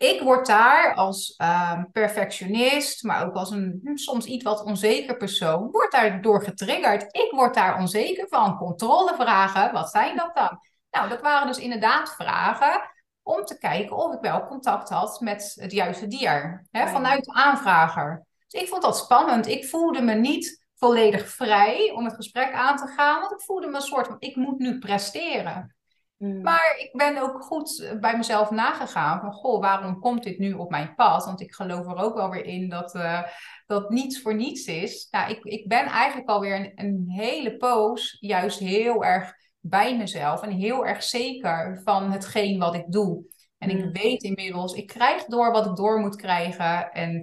[0.03, 5.17] ik word daar als ehm, perfectionist, maar ook als een hm, soms iets wat onzeker
[5.17, 7.03] persoon, word daardoor getriggerd.
[7.03, 8.57] Ik word daar onzeker van.
[8.57, 10.61] Controlevragen, wat zijn dat dan?
[10.91, 12.91] Nou, dat waren dus inderdaad vragen
[13.23, 17.33] om te kijken of ik wel contact had met het juiste dier, hè, vanuit de
[17.33, 18.27] aanvrager.
[18.49, 19.47] Dus ik vond dat spannend.
[19.47, 23.67] Ik voelde me niet volledig vrij om het gesprek aan te gaan, want ik voelde
[23.67, 25.77] me een soort van, ik moet nu presteren.
[26.23, 26.43] Hmm.
[26.43, 30.71] Maar ik ben ook goed bij mezelf nagegaan van, goh, waarom komt dit nu op
[30.71, 31.25] mijn pad?
[31.25, 33.23] Want ik geloof er ook wel weer in dat, uh,
[33.67, 35.09] dat niets voor niets is.
[35.11, 40.43] Nou, ik, ik ben eigenlijk alweer een, een hele poos juist heel erg bij mezelf
[40.43, 43.25] en heel erg zeker van hetgeen wat ik doe.
[43.59, 43.93] En ik hmm.
[43.93, 46.91] weet inmiddels, ik krijg door wat ik door moet krijgen.
[46.91, 47.15] En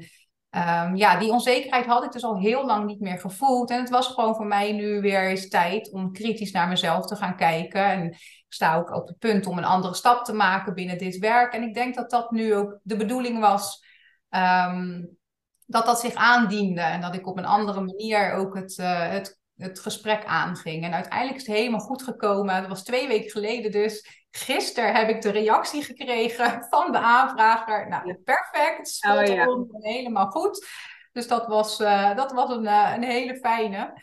[0.49, 3.69] um, ja, die onzekerheid had ik dus al heel lang niet meer gevoeld.
[3.69, 7.15] En het was gewoon voor mij nu weer eens tijd om kritisch naar mezelf te
[7.15, 7.85] gaan kijken.
[7.85, 8.15] En
[8.53, 11.53] sta ook op het punt om een andere stap te maken binnen dit werk.
[11.53, 13.83] En ik denk dat dat nu ook de bedoeling was.
[14.29, 15.17] Um,
[15.65, 19.39] dat dat zich aandiende en dat ik op een andere manier ook het, uh, het
[19.59, 20.83] het gesprek aanging.
[20.83, 22.61] En uiteindelijk is het helemaal goed gekomen.
[22.61, 24.25] Dat was twee weken geleden dus.
[24.31, 27.87] Gisteren heb ik de reactie gekregen van de aanvrager.
[27.87, 29.05] Nou, perfect.
[29.09, 29.65] Oh, ja.
[29.71, 30.67] helemaal goed.
[31.11, 34.01] Dus dat was, uh, dat was een, uh, een hele fijne.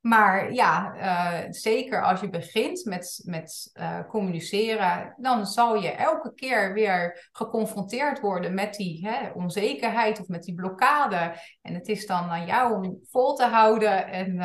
[0.00, 3.72] Maar ja, uh, zeker als je begint met, met
[4.08, 10.42] communiceren, dan zal je elke keer weer geconfronteerd worden met die hè, onzekerheid of met
[10.42, 11.34] die blokkade.
[11.62, 14.40] En het is dan aan jou om vol te houden en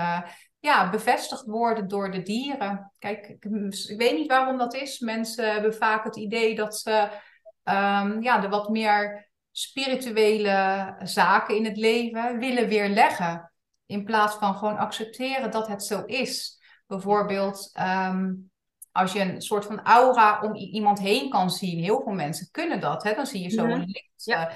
[0.63, 2.91] ja, bevestigd worden door de dieren.
[2.99, 3.43] Kijk, ik,
[3.97, 4.99] weet niet waarom dat is.
[4.99, 7.09] Mensen hebben vaak het idee dat ze
[7.63, 13.52] um, ja, de wat meer spirituele zaken in het leven willen weerleggen.
[13.93, 16.61] In plaats van gewoon accepteren dat het zo is.
[16.87, 18.51] Bijvoorbeeld, um,
[18.91, 21.79] als je een soort van aura om iemand heen kan zien.
[21.79, 23.03] Heel veel mensen kunnen dat.
[23.03, 23.13] Hè?
[23.13, 24.23] Dan zie je zo een licht.
[24.23, 24.49] Ja.
[24.49, 24.55] Eh,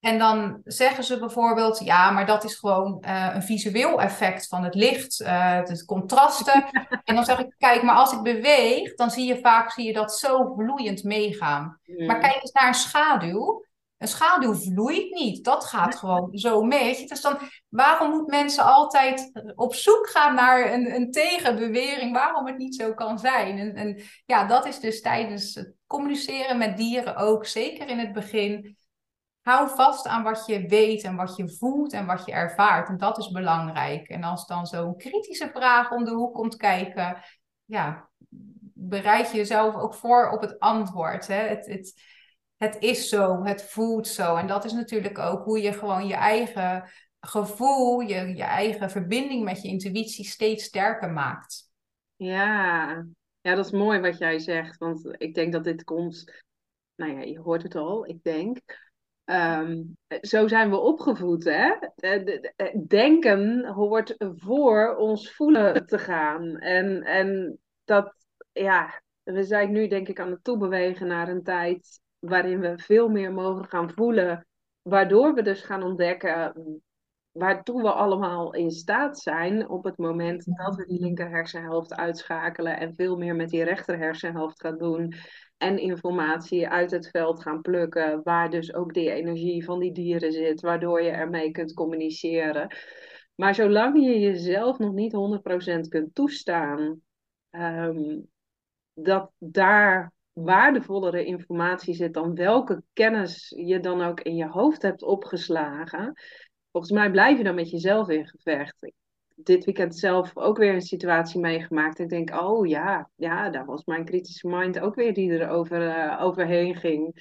[0.00, 4.64] en dan zeggen ze bijvoorbeeld, ja, maar dat is gewoon uh, een visueel effect van
[4.64, 6.64] het licht, uh, het contrasten.
[7.04, 9.92] en dan zeg ik, kijk, maar als ik beweeg, dan zie je vaak zie je
[9.92, 11.80] dat zo vloeiend meegaan.
[12.06, 13.64] Maar kijk eens naar een schaduw.
[13.98, 15.44] Een schaduw vloeit niet.
[15.44, 17.06] Dat gaat gewoon zo mee.
[17.06, 22.12] Dus dan, waarom moet mensen altijd op zoek gaan naar een, een tegenbewering?
[22.12, 23.58] Waarom het niet zo kan zijn?
[23.58, 28.12] En, en ja, dat is dus tijdens het communiceren met dieren ook, zeker in het
[28.12, 28.76] begin
[29.46, 32.88] hou vast aan wat je weet en wat je voelt en wat je ervaart.
[32.88, 34.08] En dat is belangrijk.
[34.08, 37.22] En als dan zo'n kritische vraag om de hoek komt kijken,
[37.64, 38.08] ja,
[38.74, 41.26] bereid je jezelf ook voor op het antwoord.
[41.26, 41.34] Hè?
[41.34, 42.02] Het, het,
[42.56, 44.36] het is zo, het voelt zo.
[44.36, 46.90] En dat is natuurlijk ook hoe je gewoon je eigen
[47.20, 51.70] gevoel, je, je eigen verbinding met je intuïtie steeds sterker maakt.
[52.16, 53.06] Ja.
[53.40, 54.78] ja, dat is mooi wat jij zegt.
[54.78, 56.44] Want ik denk dat dit komt,
[56.94, 58.58] nou ja, je hoort het al, ik denk
[59.26, 59.82] Ehm,
[60.20, 61.74] zo zijn we opgevoed, hè?
[62.86, 66.58] Denken hoort voor ons voelen te gaan.
[66.58, 68.14] En, en dat,
[68.52, 73.08] ja, we zijn nu denk ik aan het toebewegen naar een tijd waarin we veel
[73.08, 74.46] meer mogen gaan voelen.
[74.82, 76.52] Waardoor we dus gaan ontdekken
[77.36, 82.78] waartoe we allemaal in staat zijn op het moment dat we die linker hersenhelft uitschakelen
[82.78, 85.14] en veel meer met die rechter hersenhelft gaan doen
[85.56, 90.32] en informatie uit het veld gaan plukken, waar dus ook die energie van die dieren
[90.32, 92.76] zit, waardoor je ermee kunt communiceren.
[93.34, 97.00] Maar zolang je jezelf nog niet 100% kunt toestaan,
[97.50, 98.30] um,
[98.94, 100.12] dat daar
[100.42, 106.12] waardevollere informatie zit dan welke kennis je dan ook in je hoofd hebt opgeslagen.
[106.70, 108.92] Volgens mij blijf je dan met jezelf in gevecht
[109.36, 111.98] dit weekend zelf ook weer een situatie meegemaakt.
[111.98, 115.82] Ik denk, oh ja, ja, daar was mijn kritische mind ook weer die er over,
[115.82, 117.14] uh, overheen ging.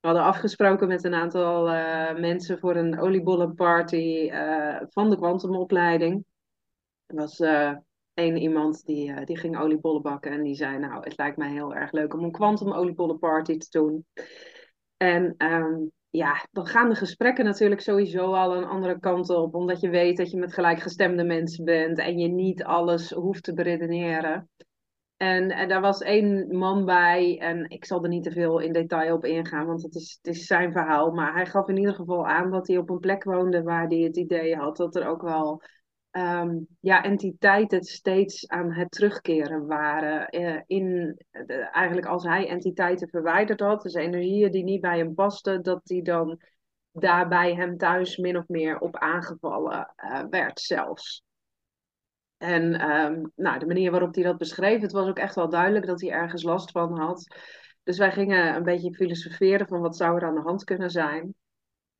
[0.00, 6.24] We hadden afgesproken met een aantal uh, mensen voor een oliebollenparty uh, van de kwantumopleiding.
[7.06, 7.38] Was
[8.18, 11.74] één iemand die, die ging oliebollen bakken en die zei, nou, het lijkt mij heel
[11.74, 14.06] erg leuk om een kwantum oliebollenparty te doen.
[14.96, 19.54] En um, ja, dan gaan de gesprekken natuurlijk sowieso al een andere kant op.
[19.54, 23.54] Omdat je weet dat je met gelijkgestemde mensen bent en je niet alles hoeft te
[23.54, 24.50] beredeneren.
[25.16, 28.72] En, en daar was één man bij, en ik zal er niet te veel in
[28.72, 31.10] detail op ingaan, want het is, het is zijn verhaal.
[31.10, 33.98] Maar hij gaf in ieder geval aan dat hij op een plek woonde waar hij
[33.98, 35.62] het idee had dat er ook wel
[36.12, 40.40] um, ja, entiteiten steeds aan het terugkeren waren.
[40.40, 41.16] Uh, in,
[41.72, 46.02] eigenlijk als hij entiteiten verwijderd had, dus energieën die niet bij hem pasten, dat hij
[46.02, 46.40] dan
[46.92, 51.22] daarbij hem thuis min of meer op aangevallen uh, werd zelfs.
[52.36, 55.86] En um, nou, de manier waarop hij dat beschreef, het was ook echt wel duidelijk
[55.86, 57.26] dat hij ergens last van had.
[57.82, 61.34] Dus wij gingen een beetje filosoferen van wat zou er aan de hand kunnen zijn.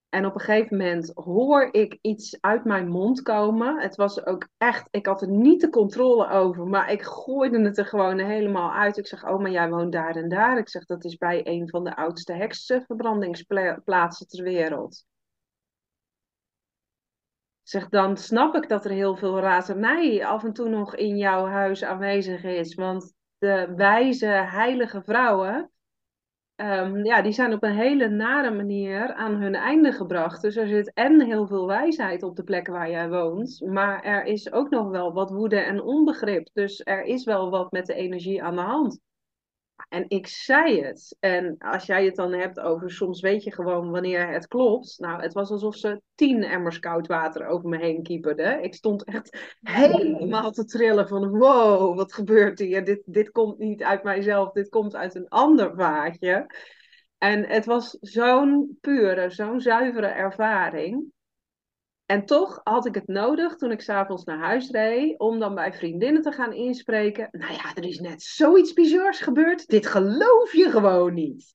[0.08, 3.80] En op een gegeven moment hoor ik iets uit mijn mond komen.
[3.80, 7.78] Het was ook echt, ik had er niet de controle over, maar ik gooide het
[7.78, 8.96] er gewoon helemaal uit.
[8.96, 10.58] Ik zeg, oh, maar jij woont daar en daar.
[10.58, 15.04] Ik zeg, dat is bij een van de oudste heksenverbrandingsplaatsen ter wereld.
[17.62, 21.46] Zeg, dan snap ik dat er heel veel razernij af en toe nog in jouw
[21.46, 22.74] huis aanwezig is.
[22.74, 25.70] Want de wijze, heilige vrouwen,
[26.60, 30.42] um, ja, die zijn op een hele nare manier aan hun einde gebracht.
[30.42, 34.24] Dus er zit en heel veel wijsheid op de plekken waar jij woont, maar er
[34.24, 36.48] is ook nog wel wat woede en onbegrip.
[36.52, 39.00] Dus er is wel wat met de energie aan de hand.
[39.88, 41.16] En ik zei het.
[41.20, 44.98] En als jij het dan hebt over soms weet je gewoon wanneer het klopt.
[44.98, 48.62] Nou, het was alsof ze tien emmers koud water over me heen kieperden.
[48.62, 52.84] Ik stond echt helemaal te trillen van wow, wat gebeurt hier?
[52.84, 56.46] Dit, dit komt niet uit mijzelf, dit komt uit een ander vaatje.
[57.18, 61.12] En het was zo'n pure, zo'n zuivere ervaring.
[62.10, 65.72] En toch had ik het nodig toen ik s'avonds naar huis reed, om dan bij
[65.72, 67.28] vriendinnen te gaan inspreken.
[67.30, 69.66] Nou ja, er is net zoiets bizars gebeurd.
[69.66, 71.52] Dit geloof je gewoon niet.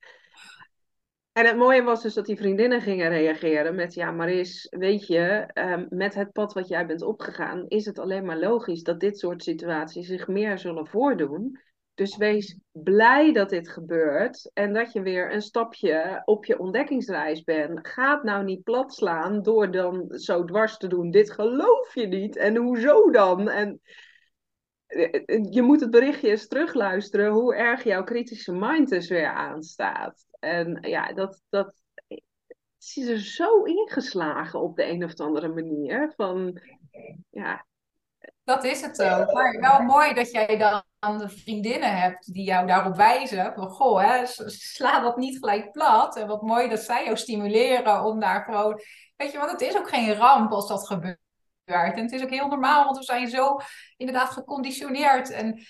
[1.32, 5.50] En het mooie was dus dat die vriendinnen gingen reageren met: Ja, Maris, weet je,
[5.54, 9.20] ehm, met het pad wat jij bent opgegaan, is het alleen maar logisch dat dit
[9.20, 11.60] soort situaties zich meer zullen voordoen.
[11.96, 17.44] Dus wees blij dat dit gebeurt en dat je weer een stapje op je ontdekkingsreis
[17.44, 17.88] bent.
[17.88, 21.12] Ga het nou niet plat slaan door dan zo dwars te doen.
[21.12, 23.50] Dit geloof je niet en hoezo dan?
[23.50, 23.82] En
[24.86, 30.26] eh, je moet het berichtje eens terugluisteren hoe erg jouw kritische mind dus weer aanstaat.
[30.40, 31.82] En ja, dat, dat
[32.78, 36.14] is er zo ingeslagen op de een of andere manier.
[36.16, 36.62] Van,
[37.30, 37.66] ja.
[38.44, 39.34] Dat is het ook.
[39.34, 43.54] Maar wel mooi dat jij dan de vriendinnen hebt die jou daarop wijzen.
[43.54, 46.16] Van goh, hè, sla dat niet gelijk plat.
[46.18, 48.82] En wat mooi dat zij jou stimuleren om daar gewoon.
[49.16, 51.18] Weet je, want het is ook geen ramp als dat gebeurt.
[51.66, 53.58] En het is ook heel normaal, want we zijn zo
[53.98, 55.30] inderdaad geconditioneerd.
[55.30, 55.64] En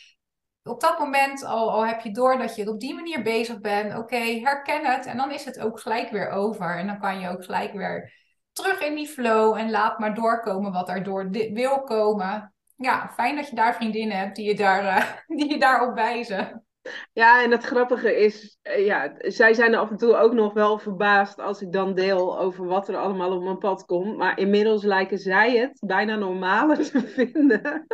[0.63, 3.98] op dat moment al, al heb je door dat je op die manier bezig bent.
[3.98, 5.06] Oké, herken het.
[5.06, 6.78] En dan is het ook gelijk weer over.
[6.78, 8.13] En dan kan je ook gelijk weer
[8.52, 9.58] terug in die flow.
[9.58, 14.18] En laat maar doorkomen wat er door wil komen ja, fijn dat je daar vriendinnen
[14.18, 16.66] hebt die je, daar, uh, die je daarop wijzen.
[17.14, 20.78] Ja, en het grappige is, uh, ja, zij zijn af en toe ook nog wel
[20.78, 24.18] verbaasd als ik dan deel over wat er allemaal op mijn pad komt.
[24.18, 27.88] Maar inmiddels lijken zij het bijna normaler te vinden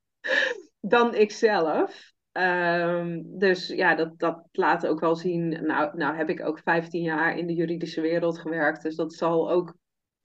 [0.80, 2.14] dan ikzelf.
[2.32, 5.48] Um, dus ja, dat, dat laat ook wel zien.
[5.66, 8.82] Nou, nou heb ik ook 15 jaar in de juridische wereld gewerkt.
[8.82, 9.74] Dus dat zal ook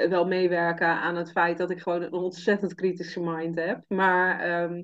[0.09, 3.83] wel meewerken aan het feit dat ik gewoon een ontzettend kritische mind heb.
[3.87, 4.83] Maar ehm,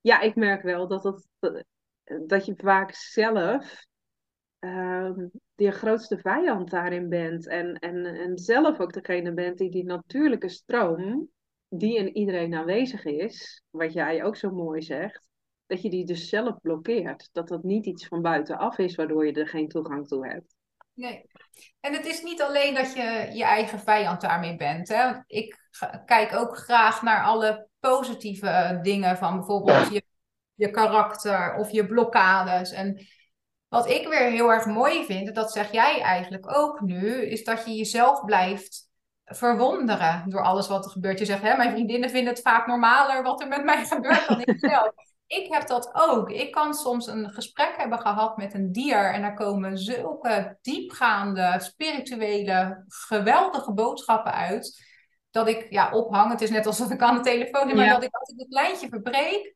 [0.00, 1.64] ja, ik merk wel dat, het,
[2.26, 3.84] dat, je vaak zelf
[4.60, 7.48] um, de grootste vijand daarin bent.
[7.48, 11.28] En, en, en zelf ook degene bent die die natuurlijke stroom,
[11.68, 15.28] die in iedereen aanwezig is, wat jij ook zo mooi zegt,
[15.66, 17.28] dat je die dus zelf blokkeert.
[17.32, 20.54] Dat dat niet iets van buitenaf is waardoor je er geen toegang toe hebt.
[20.94, 21.30] Nee.
[21.80, 24.88] En het is niet alleen dat je je eigen vijand daarmee bent.
[24.88, 25.12] Hè?
[25.26, 25.58] Ik
[26.06, 30.02] kijk ook graag naar alle positieve dingen van bijvoorbeeld je,
[30.54, 32.70] je karakter of je blokkades.
[32.70, 33.06] En
[33.68, 37.44] wat ik weer heel erg mooi vind, en dat zeg jij eigenlijk ook nu, is
[37.44, 38.88] dat je jezelf blijft
[39.24, 41.18] verwonderen door alles wat er gebeurt.
[41.18, 44.40] Je zegt, hè, mijn vriendinnen vinden het vaak normaler wat er met mij gebeurt dan
[44.40, 44.94] ik zelf
[45.26, 46.30] ik heb dat ook.
[46.30, 51.54] Ik kan soms een gesprek hebben gehad met een dier en daar komen zulke diepgaande,
[51.58, 54.92] spirituele, geweldige boodschappen uit.
[55.30, 56.30] Dat ik ja, ophang.
[56.30, 58.52] Het is net alsof ik aan de telefoon zit, maar dat ik als ik het
[58.52, 59.54] lijntje verbreek,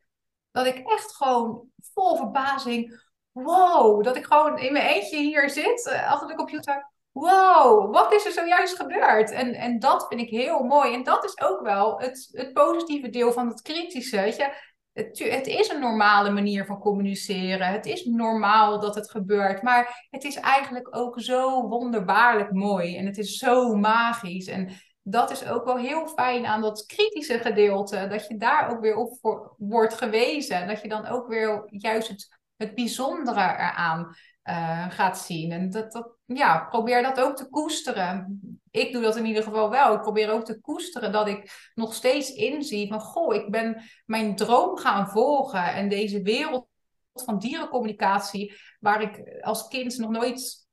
[0.51, 3.07] dat ik echt gewoon vol verbazing.
[3.31, 6.91] Wow, dat ik gewoon in mijn eentje hier zit eh, achter de computer.
[7.11, 9.31] Wow, wat is er zojuist gebeurd?
[9.31, 10.93] En, en dat vind ik heel mooi.
[10.93, 14.21] En dat is ook wel het, het positieve deel van het kritische.
[14.21, 14.68] Weet je?
[14.99, 17.67] Het, het, is een normale manier van communiceren.
[17.67, 19.61] Het is normaal dat het gebeurt.
[19.61, 22.97] Maar het is eigenlijk ook zo wonderbaarlijk mooi.
[22.97, 24.47] En het is zo magisch.
[24.47, 24.69] En
[25.01, 28.07] dat is ook wel heel fijn aan dat kritische gedeelte.
[28.09, 29.17] Dat je daar ook weer op
[29.57, 30.67] wordt gewezen.
[30.67, 35.51] Dat je dan ook weer juist het, het bijzondere eraan uh, gaat zien.
[35.51, 38.39] En dat, dat, ja, probeer dat ook te koesteren.
[38.71, 39.93] Ik doe dat in ieder geval wel.
[39.93, 43.01] Ik probeer ook te koesteren dat ik nog steeds inzie van...
[43.01, 45.73] Goh, ik ben mijn droom gaan volgen.
[45.73, 46.67] En deze wereld
[47.13, 48.53] van dierencommunicatie...
[48.79, 50.67] waar ik als kind nog nooit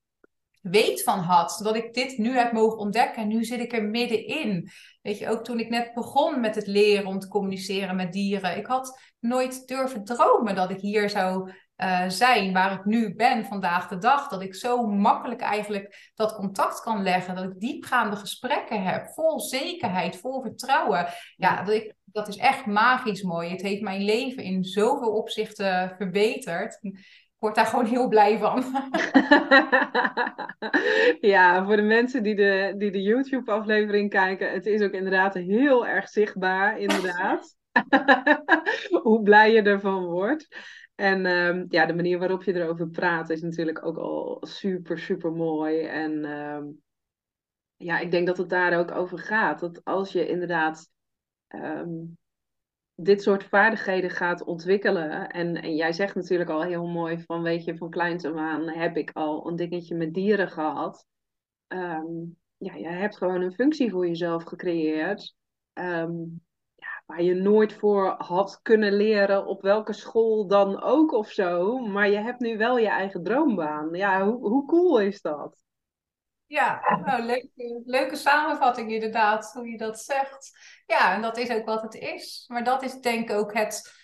[0.71, 1.61] weet van had.
[1.63, 4.69] Dat ik dit nu heb mogen ontdekken en nu zit ik er middenin.
[5.03, 8.57] Weet je, ook toen ik net begon met het leren om te communiceren met dieren.
[8.57, 13.45] Ik had nooit durven dromen dat ik hier zou uh, zijn waar ik nu ben
[13.45, 14.29] vandaag de dag.
[14.29, 17.35] Dat ik zo makkelijk eigenlijk dat contact kan leggen.
[17.35, 19.07] Dat ik diepgaande gesprekken heb.
[19.07, 21.07] Vol zekerheid, vol vertrouwen.
[21.37, 23.51] Ja, dat, ik, dat is echt magisch mooi.
[23.51, 26.79] Het heeft mijn leven in zoveel opzichten verbeterd.
[26.83, 27.05] Ik
[27.39, 28.65] word daar gewoon heel blij van.
[31.33, 35.87] ja, voor de mensen die de, die de YouTube-aflevering kijken, het is ook inderdaad heel
[35.87, 37.55] erg zichtbaar, inderdaad.
[39.03, 40.49] Hoe blij je ervan wordt.
[40.97, 45.33] En ehm, ja, de manier waarop je erover praat is natuurlijk ook al super, super
[45.33, 45.81] mooi.
[45.81, 46.65] En ehm,
[47.77, 49.61] ja, ik denk dat het daar ook over gaat.
[49.61, 50.91] Dat als je inderdaad
[51.47, 52.05] ehm,
[52.95, 55.31] dit soort vaardigheden gaat ontwikkelen.
[55.31, 58.69] En, en jij zegt natuurlijk al heel mooi van, weet je, van kleins af aan
[58.69, 61.07] heb ik al een dingetje met dieren gehad.
[62.59, 65.35] ja, je hebt gewoon een functie voor jezelf gecreëerd.
[65.73, 66.46] Um,
[67.07, 71.79] waar je nooit voor had kunnen leren op welke school dan ook of zo.
[71.79, 73.95] Maar je hebt nu wel je eigen droombaan.
[73.95, 75.65] Ja, hoe, hoe cool is dat?
[76.47, 80.59] Ja, nou, leuke, leuke samenvatting inderdaad, hoe je dat zegt.
[80.87, 82.45] Ja, en dat is ook wat het is.
[82.49, 83.95] Maar dat is denk ik ook het,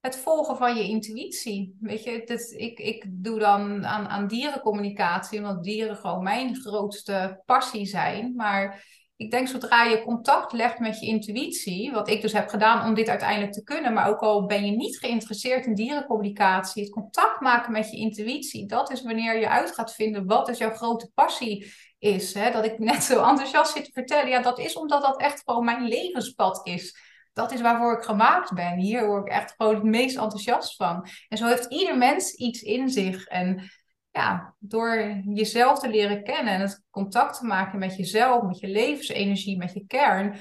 [0.00, 1.76] het volgen van je intuïtie.
[1.80, 7.42] Weet je, het, ik, ik doe dan aan, aan dierencommunicatie, omdat dieren gewoon mijn grootste
[7.44, 8.34] passie zijn.
[8.34, 8.84] Maar
[9.22, 12.94] ik denk zodra je contact legt met je intuïtie, wat ik dus heb gedaan om
[12.94, 17.40] dit uiteindelijk te kunnen, maar ook al ben je niet geïnteresseerd in dierencommunicatie, het contact
[17.40, 21.10] maken met je intuïtie, dat is wanneer je uit gaat vinden wat dus jouw grote
[21.14, 22.34] passie is.
[22.34, 22.50] Hè?
[22.50, 25.64] Dat ik net zo enthousiast zit te vertellen, ja, dat is omdat dat echt gewoon
[25.64, 27.10] mijn levenspad is.
[27.32, 28.78] Dat is waarvoor ik gemaakt ben.
[28.78, 31.06] Hier word ik echt gewoon het meest enthousiast van.
[31.28, 33.26] En zo heeft ieder mens iets in zich.
[33.26, 33.70] En
[34.12, 38.68] ja, door jezelf te leren kennen en het contact te maken met jezelf, met je
[38.68, 40.38] levensenergie, met je kern,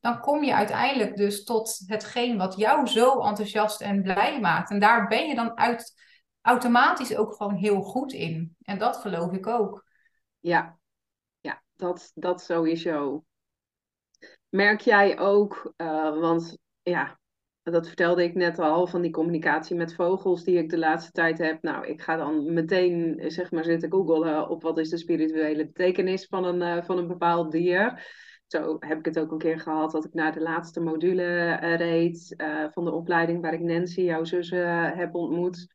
[0.00, 4.70] dan kom je uiteindelijk dus tot hetgeen wat jou zo enthousiast en blij maakt.
[4.70, 5.94] En daar ben je dan uit,
[6.40, 8.56] automatisch ook gewoon heel goed in.
[8.62, 9.86] En dat geloof ik ook.
[10.38, 10.78] Ja,
[11.40, 13.24] ja dat, dat sowieso.
[14.48, 17.18] Merk jij ook, uh, want ja,
[17.62, 21.38] dat vertelde ik net al, van die communicatie met vogels die ik de laatste tijd
[21.38, 21.62] heb.
[21.62, 26.26] Nou, ik ga dan meteen zeg maar zitten googlen op wat is de spirituele betekenis
[26.26, 28.06] van een, uh, van een bepaald dier.
[28.46, 31.76] Zo heb ik het ook een keer gehad dat ik naar de laatste module uh,
[31.76, 34.50] reed uh, van de opleiding waar ik Nancy, jouw zus,
[34.94, 35.66] heb ontmoet.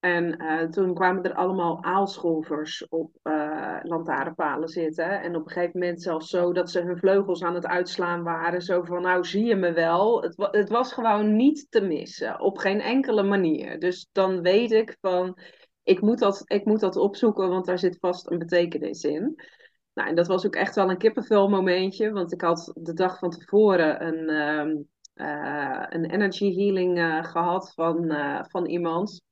[0.00, 5.22] En uh, toen kwamen er allemaal aalscholvers op uh, lantaarnpalen zitten.
[5.22, 8.62] En op een gegeven moment zelfs zo dat ze hun vleugels aan het uitslaan waren.
[8.62, 10.22] Zo van, nou zie je me wel.
[10.22, 12.40] Het, het was gewoon niet te missen.
[12.40, 13.78] Op geen enkele manier.
[13.78, 15.38] Dus dan weet ik van,
[15.82, 19.42] ik moet dat, ik moet dat opzoeken, want daar zit vast een betekenis in.
[19.94, 22.12] Nou, en dat was ook echt wel een kippenvel momentje.
[22.12, 24.28] Want ik had de dag van tevoren een,
[25.14, 28.14] uh, een energy healing gehad van,
[28.48, 29.28] van iemand.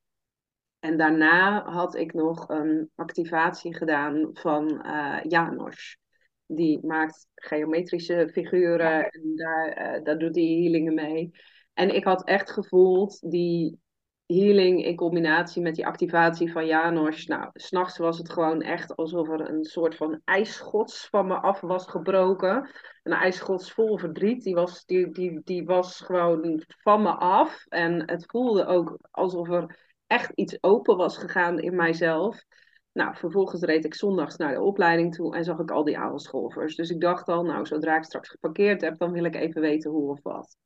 [0.80, 5.98] En daarna had ik nog een activatie gedaan van uh, Janos.
[6.46, 11.30] Die maakt geometrische figuren en daar, uh, daar doet hij healingen mee.
[11.74, 13.78] En ik had echt gevoeld die
[14.26, 17.26] healing in combinatie met die activatie van Janos.
[17.26, 21.60] Nou, s'nachts was het gewoon echt alsof er een soort van ijsschots van me af
[21.60, 22.70] was gebroken.
[23.02, 24.42] Een ijsschots vol verdriet.
[24.42, 27.64] Die was, die, die, die was gewoon van me af.
[27.68, 32.44] En het voelde ook alsof er echt iets open was gegaan in mijzelf.
[32.92, 36.77] Nou, vervolgens reed ik zondags naar de opleiding toe en zag ik al die aalscholvers.
[36.77, 39.90] Dus ik dacht al, nou, zodra ik straks geparkeerd heb, dan wil ik even weten
[39.90, 40.57] hoe of wat.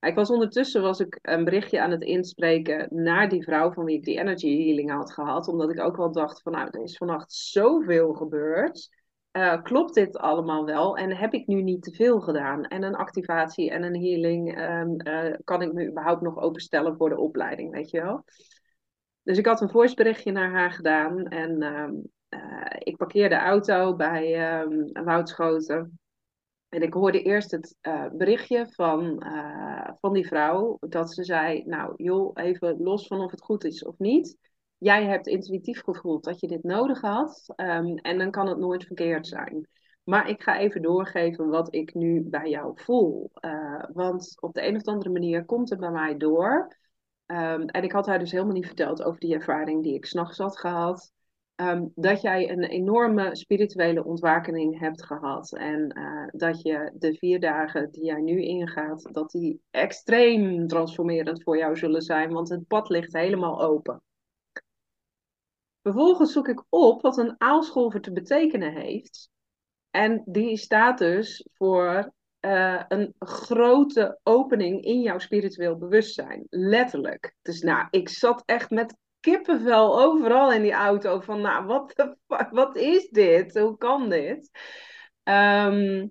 [0.00, 3.96] Ik was ondertussen was ik een berichtje aan het inspreken naar die vrouw van wie
[3.96, 5.48] ik die energy healing had gehad.
[5.48, 8.88] Omdat ik ook wel dacht van nou, er is vannacht zoveel gebeurd.
[9.32, 10.96] Uh, klopt dit allemaal wel?
[10.96, 12.64] En heb ik nu niet te veel gedaan?
[12.64, 14.58] En een activatie en een healing,
[15.08, 18.24] uh, kan ik me überhaupt nog openstellen voor de opleiding, weet je wel?
[19.28, 21.26] Dus ik had een voiceberichtje naar haar gedaan.
[21.26, 21.88] En uh,
[22.40, 25.98] uh, ik parkeerde de auto bij um, Woudschoten.
[26.68, 30.76] En ik hoorde eerst het uh, berichtje van, uh, van die vrouw.
[30.80, 34.36] Dat ze zei, nou joh, even los van of het goed is of niet.
[34.78, 37.44] Jij hebt intuïtief gevoeld dat je dit nodig had.
[37.56, 39.68] Um, en dan kan het nooit verkeerd zijn.
[40.04, 43.30] Maar ik ga even doorgeven wat ik nu bij jou voel.
[43.92, 46.76] Want op de een of andere manier komt het bij mij door
[47.30, 50.38] Um, en ik had haar dus helemaal niet verteld over die ervaring die ik s'nachts
[50.38, 51.12] had gehad.
[51.56, 55.52] Um, dat jij een enorme spirituele ontwakening hebt gehad.
[55.52, 61.42] En uh, dat je de vier dagen die jij nu ingaat, dat die extreem transformerend
[61.42, 62.32] voor jou zullen zijn.
[62.32, 64.02] Want het pad ligt helemaal open.
[65.82, 69.30] Vervolgens zoek ik op wat een aalscholver te betekenen heeft.
[69.90, 76.46] En die staat dus voor uh, een grote opening in jouw spiritueel bewustzijn.
[76.50, 77.34] Letterlijk.
[77.42, 81.20] Dus nou, ik zat echt met kippenvel overal in die auto.
[81.20, 82.14] Van nou, wat,
[82.50, 83.58] wat is dit?
[83.58, 84.50] Hoe kan dit?
[85.24, 86.10] Um,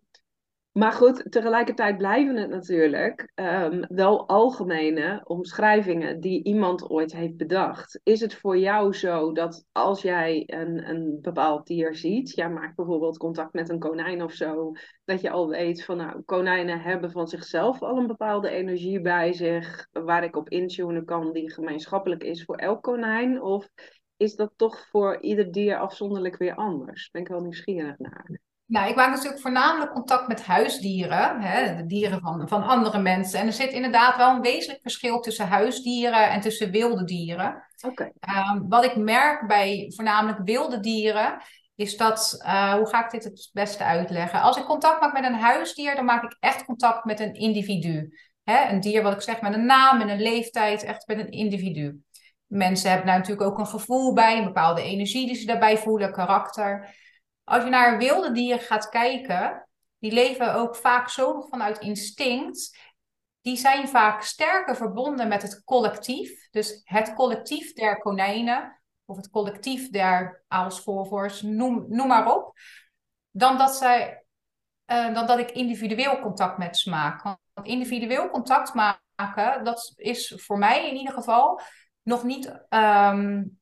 [0.78, 8.00] maar goed, tegelijkertijd blijven het natuurlijk um, wel algemene omschrijvingen die iemand ooit heeft bedacht.
[8.04, 12.76] Is het voor jou zo dat als jij een, een bepaald dier ziet, jij maakt
[12.76, 14.72] bijvoorbeeld contact met een konijn of zo,
[15.06, 19.34] dat je al weet van nou, konijnen hebben van zichzelf al een bepaalde energie bij
[19.34, 23.42] zich, waar ik op intunen kan, die gemeenschappelijk is voor elk konijn?
[23.42, 23.70] Of
[24.18, 27.10] is dat toch voor ieder dier afzonderlijk weer anders?
[27.12, 28.47] Ben ik wel nieuwsgierig naar.
[28.68, 33.40] Nou, ik maak natuurlijk voornamelijk contact met huisdieren, hè, de dieren van, van andere mensen.
[33.40, 37.68] En er zit inderdaad wel een wezenlijk verschil tussen huisdieren en tussen wilde dieren.
[37.86, 38.12] Oké.
[38.20, 41.42] Ehm, wat ik merk bij voornamelijk wilde dieren,
[41.76, 44.42] is dat, uh, hoe ga ik dit het beste uitleggen?
[44.42, 48.10] Als ik contact maak met een huisdier, dan maak ik echt contact met een individu.
[48.44, 51.32] Hè, een dier, wat ik zeg, met een naam en een leeftijd, echt met een
[51.32, 52.02] individu.
[52.48, 56.12] Mensen hebben daar natuurlijk ook een gevoel bij, een bepaalde energie die ze daarbij voelen,
[56.12, 56.96] karakter.
[57.48, 59.68] Als je naar wilde dieren gaat kijken,
[60.00, 62.78] die leven ook vaak zo vanuit instinct.
[63.42, 66.50] Die zijn vaak sterker verbonden met het collectief.
[66.50, 72.58] Dus het collectief der konijnen of het collectief der aalscholvers, noem, noem maar op.
[73.32, 74.24] Dan dat, zij,
[74.92, 77.24] uh, dan dat ik individueel contact met ze maak.
[77.24, 81.62] Want individueel contact maken, dat is voor mij in ieder geval
[82.02, 83.57] nog niet um,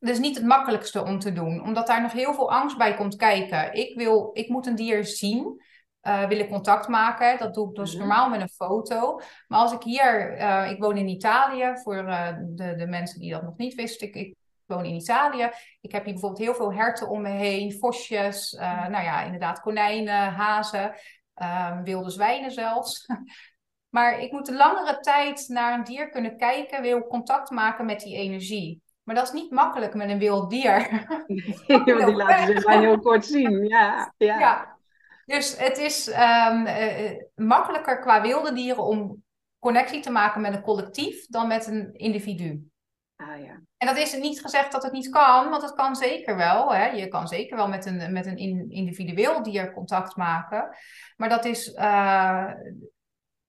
[0.00, 3.16] is niet het makkelijkste om te doen, omdat daar nog heel veel angst bij komt
[3.16, 3.74] kijken.
[3.74, 5.62] Ik, wil, ik moet een dier zien,
[6.02, 7.38] uh, wil ik contact maken.
[7.38, 7.98] Dat doe ik dus mhm.
[7.98, 9.20] normaal met een foto.
[9.48, 13.32] Maar als ik hier, uh, ik woon in Italië, voor uh, de, de mensen die
[13.32, 14.36] dat nog niet wisten, ik, ik
[14.66, 15.50] woon in Italië.
[15.80, 18.90] Ik heb hier bijvoorbeeld heel veel herten om me heen, vosjes, mhm.
[18.90, 20.94] nou ja, inderdaad konijnen, hazen,
[21.34, 23.06] ehm, wilde zwijnen zelfs.
[23.96, 28.00] maar ik moet een langere tijd naar een dier kunnen kijken, wil contact maken met
[28.00, 28.82] die energie.
[29.08, 31.06] Maar dat is niet makkelijk met een wild dier.
[31.84, 33.66] Die laten zich maar heel kort zien.
[33.66, 34.38] Ja, ja.
[34.38, 34.76] ja.
[35.24, 39.24] Dus het is um, uh, makkelijker qua wilde dieren om
[39.58, 42.70] connectie te maken met een collectief dan met een individu.
[43.16, 43.60] Ah, ja.
[43.76, 46.74] En dat is niet gezegd dat het niet kan, want het kan zeker wel.
[46.74, 46.86] Hè?
[46.86, 48.38] Je kan zeker wel met een, met een
[48.70, 50.76] individueel dier contact maken.
[51.16, 52.52] Maar dat is, uh,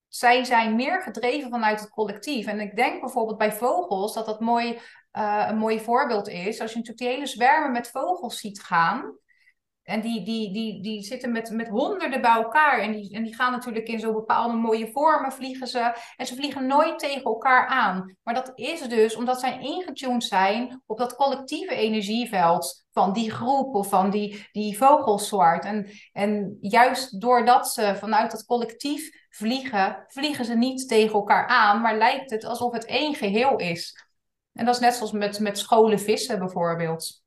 [0.07, 2.47] zij zijn meer gedreven vanuit het collectief.
[2.47, 4.79] En ik denk bijvoorbeeld bij vogels dat dat mooi,
[5.19, 6.61] uh, een mooi voorbeeld is.
[6.61, 9.17] Als je natuurlijk die hele zwermen met vogels ziet gaan.
[9.83, 12.79] En die, die, die, die zitten met, met honderden bij elkaar.
[12.79, 15.93] En die, en die gaan natuurlijk in zo'n bepaalde mooie vormen vliegen ze.
[16.15, 18.15] En ze vliegen nooit tegen elkaar aan.
[18.23, 23.75] Maar dat is dus omdat zij ingetuned zijn op dat collectieve energieveld van die groep
[23.75, 25.65] of van die, die vogelsoort.
[25.65, 31.81] En, en juist doordat ze vanuit dat collectief vliegen, vliegen ze niet tegen elkaar aan,
[31.81, 34.08] maar lijkt het alsof het één geheel is.
[34.59, 37.23] En dat is net zoals met, met scholen vissen bijvoorbeeld.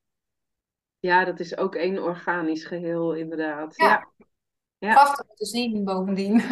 [0.99, 3.76] Ja, dat is ook één organisch geheel, inderdaad.
[3.76, 4.09] Ja.
[4.78, 4.93] ja.
[4.93, 6.43] Prachtig te zien bovendien.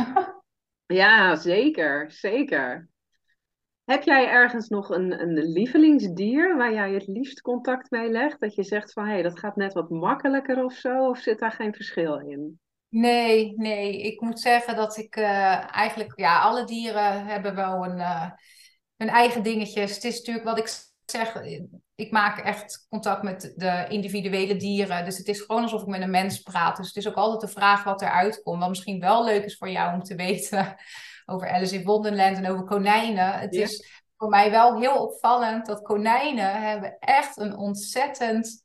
[1.02, 2.88] ja, zeker, zeker.
[3.84, 8.40] Heb jij ergens nog een, een lievelingsdier waar jij het liefst contact mee legt?
[8.40, 11.08] Dat je zegt van hé, hey, dat gaat net wat makkelijker of zo?
[11.08, 12.60] Of zit daar geen verschil in?
[12.88, 14.02] Nee, nee.
[14.02, 18.30] Ik moet zeggen dat ik uh, eigenlijk, ja, alle dieren hebben wel een, uh,
[19.00, 19.94] hun eigen dingetjes.
[19.94, 20.68] Het is natuurlijk wat ik
[21.04, 21.42] zeg,
[21.94, 25.04] ik maak echt contact met de individuele dieren.
[25.04, 26.76] Dus het is gewoon alsof ik met een mens praat.
[26.76, 28.60] Dus het is ook altijd de vraag wat eruit komt.
[28.60, 30.76] Wat misschien wel leuk is voor jou om te weten
[31.26, 33.32] over Alice in Wonderland en over konijnen.
[33.32, 38.64] Het is voor mij wel heel opvallend dat konijnen hebben echt een ontzettend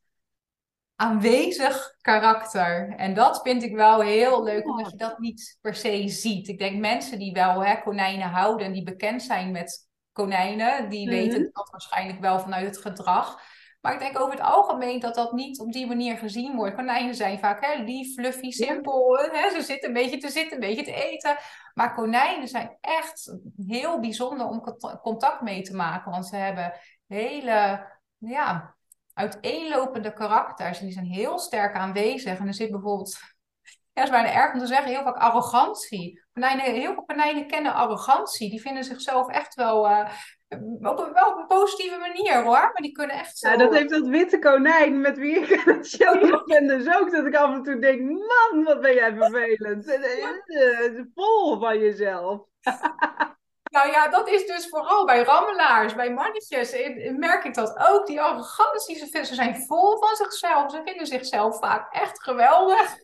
[0.96, 2.94] aanwezig karakter.
[2.98, 6.48] En dat vind ik wel heel leuk, omdat je dat niet per se ziet.
[6.48, 11.08] Ik denk mensen die wel hè, konijnen houden en die bekend zijn met konijnen, die
[11.08, 11.16] mhm.
[11.16, 13.42] weten dat waarschijnlijk wel vanuit het gedrag.
[13.82, 16.76] Maar ik denk over het algemeen dat dat niet op die manier gezien wordt.
[16.76, 19.18] Konijnen zijn vaak hè, lief, fluffy, simpel.
[19.32, 19.50] Hè?
[19.50, 21.38] Ze zitten een beetje te zitten, een beetje te eten.
[21.74, 23.38] Maar konijnen zijn echt
[23.68, 24.64] heel bijzonder om
[25.02, 26.12] contact mee te maken.
[26.12, 26.74] Want ze hebben
[27.08, 27.88] hele
[28.18, 28.76] ja,
[29.14, 30.80] uiteenlopende karakters.
[30.80, 32.40] Die zijn heel sterk aanwezig.
[32.40, 33.20] En er zit bijvoorbeeld,
[33.96, 36.24] ja, is bijna erg om te zeggen, heel vaak arrogantie.
[36.34, 38.50] Konijnen, heel veel konijnen kennen arrogantie.
[38.50, 40.10] Die vinden zichzelf echt wel uh,
[40.82, 42.60] op, een, wel op een positieve manier hoor.
[42.60, 43.50] Maar die kunnen echt zo...
[43.50, 47.12] Ja, dat heeft dat witte konijn met wie ik aan het show ben dus ook.
[47.12, 50.00] Dat ik af en toe denk, man, wat ben jij vervelend.
[51.14, 52.42] Vol van jezelf.
[53.76, 56.76] Nou ja, dat is dus vooral bij rammelaars, bij mannetjes,
[57.18, 58.06] merk ik dat ook.
[58.06, 60.72] Die arrogantie, ze zijn vol van zichzelf.
[60.72, 62.96] Ze vinden zichzelf vaak echt geweldig.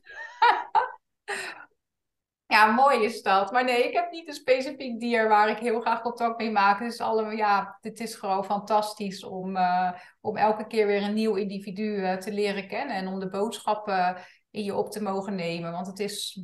[2.56, 3.52] ja, mooi is dat.
[3.52, 6.80] Maar nee, ik heb niet een specifiek dier waar ik heel graag contact mee maak.
[6.80, 11.14] Het is, allemaal, ja, het is gewoon fantastisch om, uh, om elke keer weer een
[11.14, 12.96] nieuw individu uh, te leren kennen.
[12.96, 14.18] En om de boodschappen
[14.52, 15.72] in je op te mogen nemen.
[15.72, 16.44] Want het is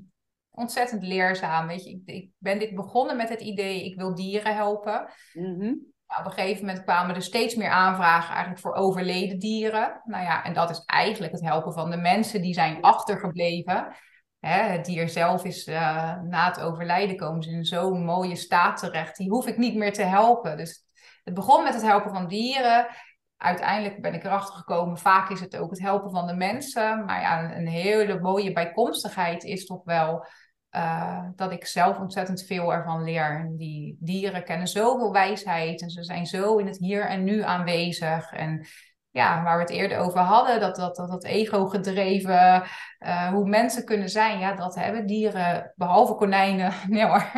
[0.49, 1.67] ontzettend leerzaam.
[1.67, 5.09] Weet je, ik, ik ben dit begonnen met het idee, ik wil dieren helpen.
[5.33, 10.01] Mm op een gegeven moment kwamen er steeds meer aanvragen eigenlijk voor overleden dieren.
[10.03, 13.95] Nou ja, en dat is eigenlijk het helpen van de mensen die zijn achtergebleven.
[14.39, 15.75] Hè, het dier zelf is uh,
[16.21, 19.17] na het overlijden komen ze in zo'n mooie staat terecht.
[19.17, 20.57] Die hoef ik niet meer te helpen.
[20.57, 20.85] Dus
[21.23, 22.87] het begon met het helpen van dieren.
[23.37, 27.05] Uiteindelijk ben ik erachter gekomen, vaak is het ook het helpen van de mensen.
[27.05, 30.27] Maar ja, een hele mooie bijkomstigheid is toch wel
[30.71, 33.51] uh, dat ik zelf ontzettend veel ervan leer.
[33.57, 38.31] Die dieren kennen zoveel wijsheid en ze zijn zo in het hier en nu aanwezig.
[38.31, 38.67] En
[39.11, 42.63] ja, waar we het eerder over hadden, dat, dat, dat, dat ego-gedreven,
[42.99, 47.31] uh, hoe mensen kunnen zijn, ja, dat hebben dieren, behalve konijnen, nee hoor.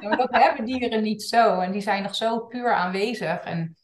[0.16, 1.60] dat hebben dieren niet zo.
[1.60, 3.40] En die zijn nog zo puur aanwezig.
[3.40, 3.76] En,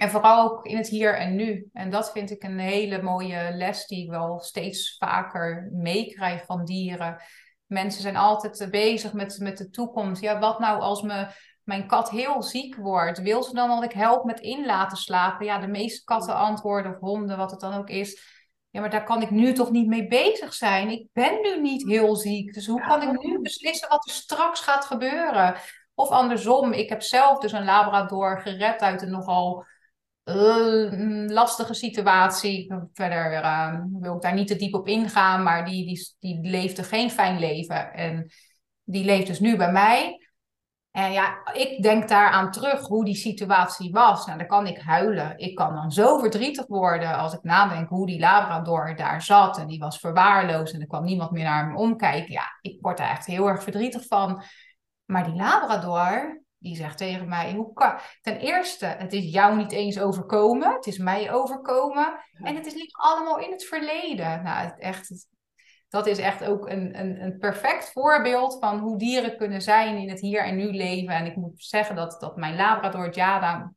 [0.00, 1.68] en vooral ook in het hier en nu.
[1.72, 6.64] En dat vind ik een hele mooie les die ik wel steeds vaker meekrijg van
[6.64, 7.22] dieren
[7.70, 10.22] mensen zijn altijd bezig met, met de toekomst.
[10.22, 11.26] Ja, wat nou als me,
[11.64, 13.22] mijn kat heel ziek wordt?
[13.22, 15.46] Wil ze dan dat ik help met in laten slapen?
[15.46, 18.38] Ja, de meeste katten antwoorden, of honden, wat het dan ook is.
[18.70, 20.90] Ja, maar daar kan ik nu toch niet mee bezig zijn?
[20.90, 22.54] Ik ben nu niet heel ziek.
[22.54, 25.56] Dus hoe kan ik nu beslissen wat er straks gaat gebeuren?
[25.94, 29.66] Of andersom, ik heb zelf dus een Labrador gered uit een nogal
[30.24, 32.74] uh, lastige situatie.
[32.92, 36.82] Verder uh, wil ik daar niet te diep op ingaan, maar die, die, die leefde
[36.82, 37.92] geen fijn leven.
[37.92, 38.30] En
[38.84, 40.18] die leeft dus nu bij mij.
[40.90, 44.26] En ja, ik denk daaraan terug hoe die situatie was.
[44.26, 45.38] Nou, dan kan ik huilen.
[45.38, 49.58] Ik kan dan zo verdrietig worden als ik nadenk hoe die Labrador daar zat.
[49.58, 52.32] En die was verwaarloosd en er kwam niemand meer naar hem omkijken.
[52.32, 54.42] Ja, ik word daar echt heel erg verdrietig van.
[55.04, 57.98] Maar die Labrador, die zegt tegen mij: hoe kan...
[58.20, 62.20] Ten eerste, het is jou niet eens overkomen, het is mij overkomen.
[62.42, 64.42] En het is niet allemaal in het verleden.
[64.42, 65.26] Nou, het echt,
[65.88, 70.08] dat is echt ook een, een, een perfect voorbeeld van hoe dieren kunnen zijn in
[70.08, 71.14] het hier en nu leven.
[71.14, 73.72] En ik moet zeggen dat, dat mijn Labrador Jada,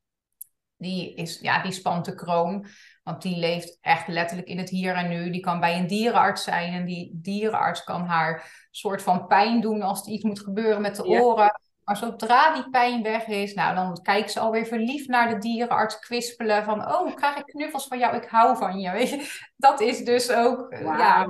[0.77, 2.65] die, is, ja, die spant de kroon.
[3.03, 5.29] Want die leeft echt letterlijk in het hier en nu.
[5.29, 9.81] Die kan bij een dierenarts zijn en die dierenarts kan haar soort van pijn doen
[9.81, 11.61] als er iets moet gebeuren met de oren.
[11.83, 15.99] Maar zodra die pijn weg is, nou, dan kijkt ze alweer verliefd naar de dierenarts
[15.99, 16.63] kwispelen.
[16.63, 18.15] Van, oh, krijg ik knuffels van jou?
[18.15, 18.91] Ik hou van je.
[18.97, 19.49] Weet je?
[19.55, 21.27] Dat is dus ook eh, ja,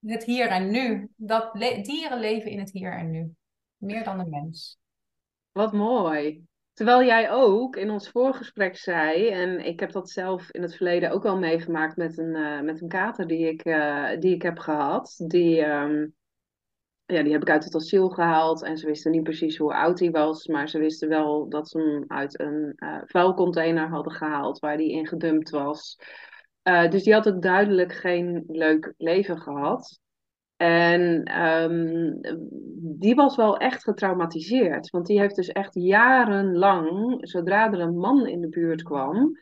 [0.00, 1.08] het hier en nu.
[1.16, 3.34] Dat dieren leven in het hier en nu.
[3.76, 4.78] Meer dan de mens.
[5.52, 6.46] Wat mooi.
[6.72, 11.10] Terwijl jij ook in ons voorgesprek zei, en ik heb dat zelf in het verleden
[11.10, 14.58] ook al meegemaakt met een, uh, met een kater die ik, uh, die ik heb
[14.58, 15.14] gehad.
[15.26, 16.14] Die, um,
[17.12, 18.62] ja, die heb ik uit het asiel gehaald.
[18.62, 20.46] En ze wisten niet precies hoe oud hij was.
[20.46, 24.58] Maar ze wisten wel dat ze hem uit een uh, vuilcontainer hadden gehaald.
[24.58, 25.98] Waar hij in gedumpt was.
[26.62, 30.00] Uh, dus die had ook duidelijk geen leuk leven gehad.
[30.56, 32.20] En um,
[32.98, 34.90] die was wel echt getraumatiseerd.
[34.90, 39.38] Want die heeft dus echt jarenlang, zodra er een man in de buurt kwam,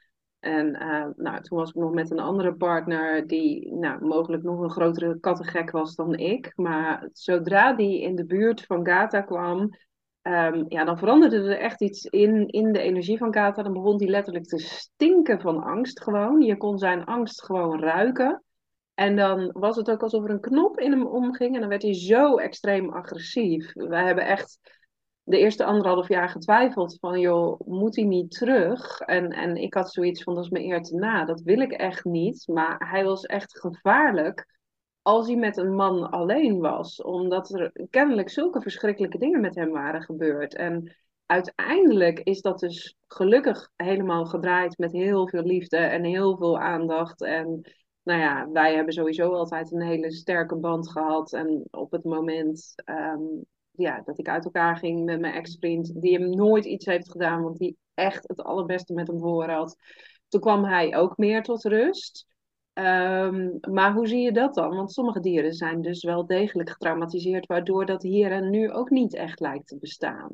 [0.46, 4.60] en uh, nou, toen was ik nog met een andere partner die nou, mogelijk nog
[4.60, 6.52] een grotere kattengek was dan ik.
[6.56, 9.60] Maar zodra die in de buurt van Gata kwam,
[10.22, 13.62] um, ja, dan veranderde er echt iets in, in de energie van Gata.
[13.62, 16.40] Dan begon hij letterlijk te stinken van angst gewoon.
[16.40, 18.42] Je kon zijn angst gewoon ruiken.
[18.94, 21.54] En dan was het ook alsof er een knop in hem omging.
[21.54, 23.72] En dan werd hij zo extreem agressief.
[23.72, 24.75] We hebben echt
[25.28, 29.00] de eerste anderhalf jaar getwijfeld van, joh, moet hij niet terug?
[29.00, 31.72] En, en ik had zoiets van, dat is me eer te na, dat wil ik
[31.72, 32.46] echt niet.
[32.46, 34.46] Maar hij was echt gevaarlijk
[35.02, 37.02] als hij met een man alleen was.
[37.02, 40.54] Omdat er kennelijk zulke verschrikkelijke dingen met hem waren gebeurd.
[40.54, 40.96] En
[41.26, 47.22] uiteindelijk is dat dus gelukkig helemaal gedraaid met heel veel liefde en heel veel aandacht.
[47.22, 47.72] En
[48.02, 51.32] nou ja, wij hebben sowieso altijd een hele sterke band gehad.
[51.32, 53.44] En op het moment um,
[53.76, 57.42] ja, dat ik uit elkaar ging met mijn ex-vriend, die hem nooit iets heeft gedaan,
[57.42, 59.76] want die echt het allerbeste met hem voor had.
[60.28, 62.26] Toen kwam hij ook meer tot rust.
[62.72, 64.76] Um, maar hoe zie je dat dan?
[64.76, 69.14] Want sommige dieren zijn dus wel degelijk getraumatiseerd, waardoor dat hier en nu ook niet
[69.14, 70.30] echt lijkt te bestaan.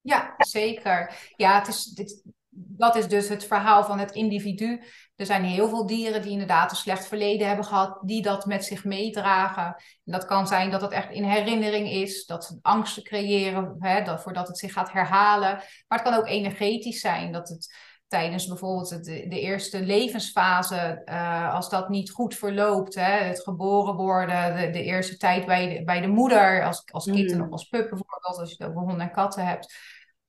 [0.00, 1.32] Ja, zeker.
[1.36, 2.22] Ja, het is, dit,
[2.54, 4.82] dat is dus het verhaal van het individu.
[5.16, 8.64] Er zijn heel veel dieren die inderdaad een slecht verleden hebben gehad, die dat met
[8.64, 9.64] zich meedragen.
[10.04, 14.02] En dat kan zijn dat het echt in herinnering is, dat ze angsten creëren, hè,
[14.02, 15.50] dat, voordat het zich gaat herhalen.
[15.88, 17.74] Maar het kan ook energetisch zijn, dat het
[18.06, 23.94] tijdens bijvoorbeeld de, de eerste levensfase, uh, als dat niet goed verloopt, hè, het geboren
[23.94, 27.42] worden, de, de eerste tijd bij de, bij de moeder, als, als kitten mm.
[27.44, 29.74] of als pup bijvoorbeeld, als je het over honden en katten hebt.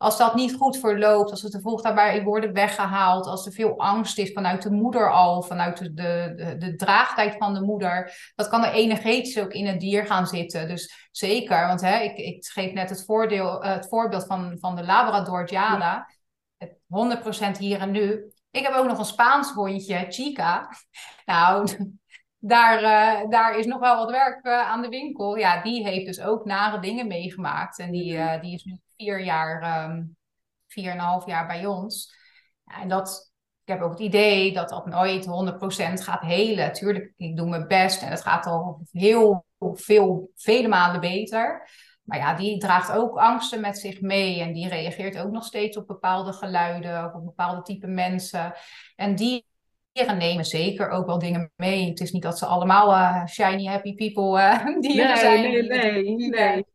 [0.03, 4.17] Als dat niet goed verloopt, als te vroeg daarbij worden weggehaald, als er veel angst
[4.17, 8.63] is vanuit de moeder al, vanuit de, de, de, draagtijd van de moeder, dat kan
[8.63, 10.67] er energetisch ook in het dier gaan zitten.
[10.67, 14.75] Dus zeker, want hè, ik, ik geef net het, voordeel, uh, het voorbeeld van, van
[14.75, 16.07] de Labrador Giada.
[16.67, 18.31] 100% hier en nu.
[18.51, 20.69] Ik heb ook nog een Spaans hondje, Chica.
[21.25, 21.67] Nou,
[22.45, 25.35] daar, uh, daar is nog wel wat werk uh, aan de winkel.
[25.35, 27.79] Ja, die heeft dus ook nare dingen meegemaakt.
[27.79, 30.17] En die, uh, die is nu vier jaar, um,
[30.67, 32.15] vier en een half jaar bij ons.
[32.63, 33.31] Ja, en dat,
[33.63, 36.73] ik heb ook het idee dat dat nooit 100% gaat helen.
[36.73, 41.69] Tuurlijk, ik doe mijn best en het gaat al heel veel, vele malen beter.
[42.03, 45.77] Maar ja, die draagt ook angsten met zich mee en die reageert ook nog steeds
[45.77, 48.53] op bepaalde geluiden of op bepaalde type mensen.
[48.95, 49.45] En die
[49.93, 51.89] nemen zeker ook wel dingen mee.
[51.89, 55.41] Het is niet dat ze allemaal uh, shiny, happy people uh, dieren nee, zijn.
[55.41, 56.65] Nee, nee, nee.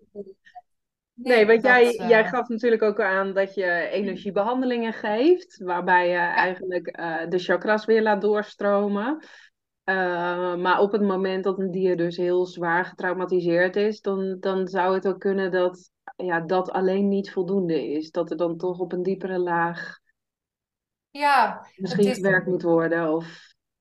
[1.14, 2.08] Nee, want jij, uh...
[2.08, 6.84] jij gaf natuurlijk ook aan dat je energiebehandelingen geeft, waarbij je eigenlijk
[7.28, 9.24] de chakras weer laat doorstromen.
[10.58, 14.94] Maar op het moment dat een dier dus heel zwaar getraumatiseerd is, dan, dan zou
[14.94, 18.10] het ook kunnen dat ja, dat alleen niet voldoende is.
[18.10, 19.98] Dat er dan toch op een diepere laag
[21.18, 22.14] ja, misschien is...
[22.14, 23.12] gewerkt moet worden.
[23.14, 23.26] Of...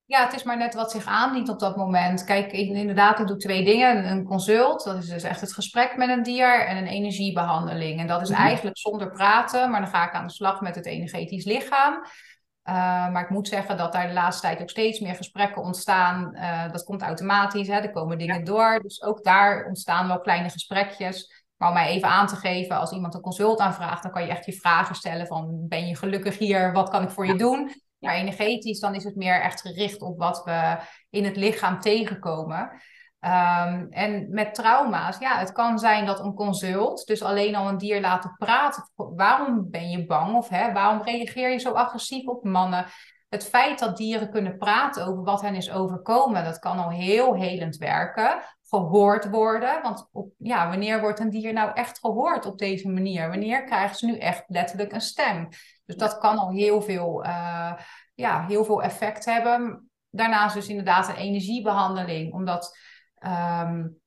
[0.06, 2.24] Ja, het is maar net wat zich aandient op dat moment.
[2.24, 4.12] Kijk, inderdaad, ik doe twee dingen.
[4.12, 8.00] Een consult, dat is dus echt het gesprek met een dier, en een energiebehandeling.
[8.00, 8.42] En dat is mhm.
[8.42, 11.94] eigenlijk zonder praten, maar dan ga ik aan de slag met het energetisch lichaam.
[11.94, 12.74] Uh,
[13.12, 16.36] maar ik moet zeggen dat daar de laatste tijd ook steeds meer gesprekken ontstaan.
[16.36, 17.74] Uh, dat komt automatisch, hè?
[17.74, 18.80] er komen dingen door.
[18.82, 21.46] Dus ook daar ontstaan wel kleine gesprekjes.
[21.58, 24.30] Maar om mij even aan te geven, als iemand een consult aanvraagt, dan kan je
[24.30, 27.72] echt je vragen stellen van ben je gelukkig hier, wat kan ik voor je doen?
[28.00, 30.78] Maar energetisch, dan is het meer echt gericht op wat we
[31.10, 32.72] in het lichaam tegenkomen.
[33.20, 37.78] Um, en met trauma's, ja, het kan zijn dat een consult, dus alleen al een
[37.78, 38.92] dier laten praten.
[38.96, 42.86] Waarom ben je bang of hè, waarom reageer je zo agressief op mannen?
[43.30, 47.36] Het feit dat dieren kunnen praten over wat hen is overkomen, dat kan al heel
[47.36, 48.42] helend werken.
[48.70, 53.30] Gehoord worden, want op, ja, wanneer wordt een dier nou echt gehoord op deze manier?
[53.30, 55.48] Wanneer krijgen ze nu echt letterlijk een stem?
[55.86, 57.74] Dus dat kan al heel veel, uh,
[58.14, 59.90] ja, heel veel effect hebben.
[60.10, 62.78] Daarnaast dus inderdaad een energiebehandeling, omdat
[63.26, 64.00] Um,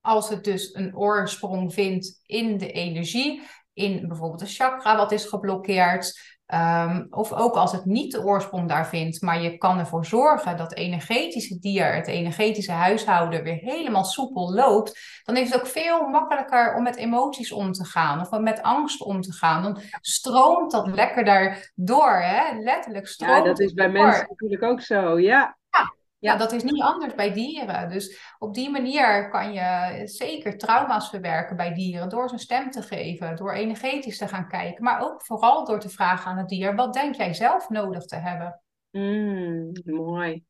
[0.00, 3.42] als het dus een oorsprong vindt in de energie,
[3.72, 8.68] in bijvoorbeeld een chakra wat is geblokkeerd, um, of ook als het niet de oorsprong
[8.68, 13.58] daar vindt, maar je kan ervoor zorgen dat het energetische dier, het energetische huishouden weer
[13.60, 18.20] helemaal soepel loopt, dan is het ook veel makkelijker om met emoties om te gaan
[18.20, 19.62] of met angst om te gaan.
[19.62, 22.58] Dan stroomt dat lekker daardoor, hè?
[22.58, 25.56] letterlijk stroomt Ja, dat is bij mensen natuurlijk ook zo, ja.
[25.70, 25.92] Ja,
[26.22, 27.88] dat is niet anders bij dieren.
[27.88, 32.82] Dus op die manier kan je zeker trauma's verwerken bij dieren door zijn stem te
[32.82, 36.74] geven, door energetisch te gaan kijken, maar ook vooral door te vragen aan het dier:
[36.74, 38.62] wat denk jij zelf nodig te hebben?
[38.90, 40.44] Mm, mooi.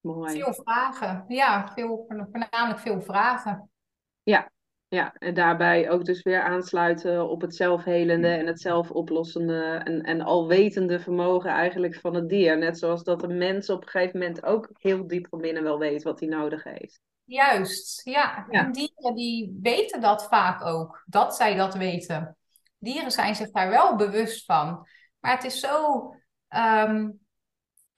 [0.00, 0.32] mooi.
[0.32, 3.70] Veel vragen, ja, veel, voornamelijk veel vragen.
[4.22, 4.50] Ja,
[4.88, 10.20] ja, en daarbij ook dus weer aansluiten op het zelfhelende en het zelfoplossende en, en
[10.20, 12.58] alwetende vermogen eigenlijk van het dier.
[12.58, 15.78] Net zoals dat een mens op een gegeven moment ook heel diep van binnen wel
[15.78, 17.00] weet wat hij nodig heeft.
[17.24, 18.46] Juist, ja.
[18.50, 18.64] ja.
[18.64, 22.36] En dieren die weten dat vaak ook, dat zij dat weten.
[22.78, 24.86] Dieren zijn zich daar wel bewust van.
[25.20, 26.14] Maar het is zo
[26.48, 27.10] ehm,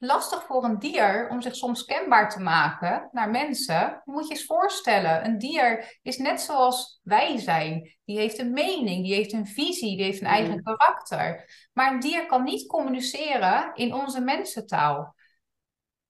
[0.03, 4.03] lastig voor een dier om zich soms kenbaar te maken naar mensen.
[4.05, 7.97] Je moet je eens voorstellen, een dier is net zoals wij zijn.
[8.05, 10.63] Die heeft een mening, die heeft een visie, die heeft een eigen mm.
[10.63, 11.51] karakter.
[11.73, 15.15] Maar een dier kan niet communiceren in onze mensentaal.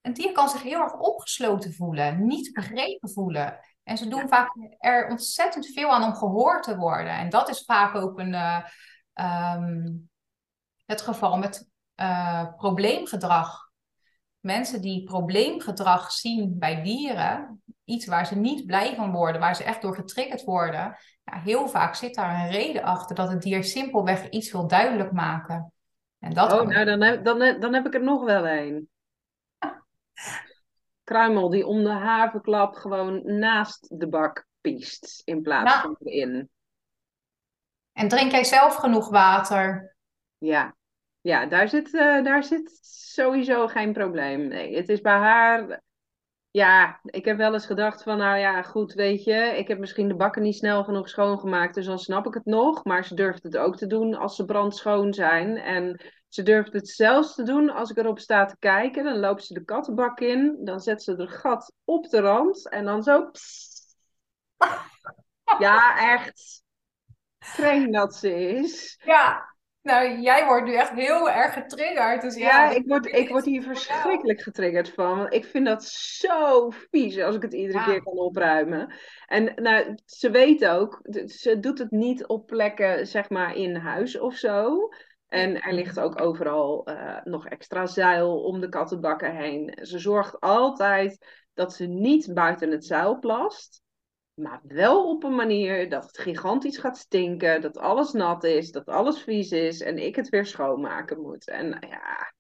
[0.01, 3.59] Een dier kan zich heel erg opgesloten voelen, niet begrepen voelen.
[3.83, 7.13] En ze doen vaak er ontzettend veel aan om gehoord te worden.
[7.13, 8.65] En dat is vaak ook een, uh,
[9.55, 10.11] um,
[10.87, 13.70] het geval met uh, probleemgedrag
[14.41, 19.65] mensen die probleemgedrag zien bij dieren, iets waar ze niet blij van worden, waar ze
[19.65, 23.65] echt door getriggerd worden, ja, heel vaak zit daar een reden achter dat het dier
[23.65, 25.73] simpelweg iets wil duidelijk maken.
[26.19, 28.89] En dat oh, nou dan heb, dan, dan heb ik er nog wel een.
[31.05, 36.51] Kruimel die om de havenklap gewoon naast de bak piest in plaats van erin.
[37.93, 39.97] En drink jij zelf genoeg water?
[40.39, 40.75] Ja,
[41.21, 42.79] Ja, daar zit, eh, daar zit
[43.15, 44.49] sowieso geen probleem.
[44.49, 45.83] Nee, het is bij haar.
[46.51, 50.09] Ja, ik heb wel eens gedacht van, nou ja, goed, weet je, ik heb misschien
[50.09, 52.85] de bakken niet snel genoeg schoongemaakt, dus dan snap ik het nog.
[52.85, 55.57] Maar ze durft het ook te doen als ze brandschoon zijn.
[55.57, 59.05] En ze durft het zelfs te doen als ik erop sta te kijken.
[59.05, 62.85] Dan loopt ze de kattenbak in, dan zet ze er gat op de rand en
[62.85, 63.31] dan zo.
[63.31, 63.97] pssst.
[65.59, 66.63] Ja, echt.
[67.39, 69.01] Streng dat ze is.
[69.05, 72.23] Ja, nou, jij wordt nu echt heel erg getriggerd.
[72.23, 75.19] Dus ja, Ja, ik word, ik word hier verschrikkelijk getriggerd van.
[75.19, 77.85] Want ik vind dat zo vies als ik het iedere Ja.
[77.85, 78.93] keer kan opruimen.
[79.27, 84.19] En nou, ze weet ook, ze doet het niet op plekken, zeg maar, in huis
[84.19, 84.89] of zo.
[85.29, 89.79] En er ligt ook overal eh, nog extra zuil om de kattenbakken heen.
[89.83, 93.83] Ze zorgt altijd dat ze niet buiten het zuil plast.
[94.43, 98.87] Maar wel op een manier dat het gigantisch gaat stinken, dat alles nat is, dat
[98.87, 101.49] alles vies is en ik het weer schoonmaken moet.
[101.49, 102.33] En nou ja,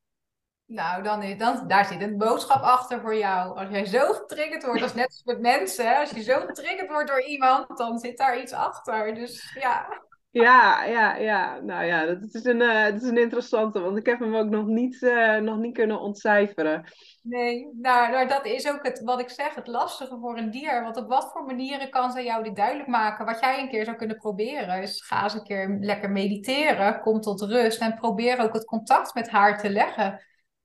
[0.66, 3.56] Nou, dan, is- dan, daar zit een boodschap achter voor jou.
[3.58, 5.96] Als jij zo getriggerd wordt, is net als met mensen.
[5.98, 9.14] Als je zo getriggerd wordt door iemand, dan zit daar iets achter.
[9.14, 10.02] Dus ja.
[10.30, 11.60] ja, ja, ja.
[11.60, 14.48] Nou ja, dat is een, eh, dat is een interessante, want ik heb hem ook
[14.48, 16.84] nog niet, eh, nog niet kunnen ontcijferen.
[17.22, 20.82] Nee, nou, nou, dat is ook het, wat ik zeg, het lastige voor een dier.
[20.82, 23.26] Want op wat voor manieren kan zij jou dit duidelijk maken?
[23.26, 27.20] Wat jij een keer zou kunnen proberen is, ga eens een keer lekker mediteren, kom
[27.20, 30.24] tot rust en probeer ook het contact met haar te leggen.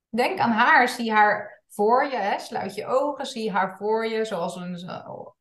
[0.09, 4.55] Denk aan haar, zie haar voor je, sluit je ogen, zie haar voor je, zoals
[4.55, 4.89] een,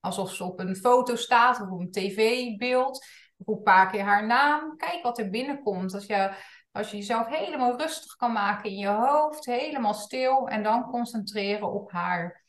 [0.00, 3.06] alsof ze op een foto staat of op een tv-beeld.
[3.44, 5.94] Roep een paar keer haar naam, kijk wat er binnenkomt.
[5.94, 6.30] Als je
[6.75, 11.72] als je jezelf helemaal rustig kan maken in je hoofd, helemaal stil en dan concentreren
[11.72, 12.45] op haar.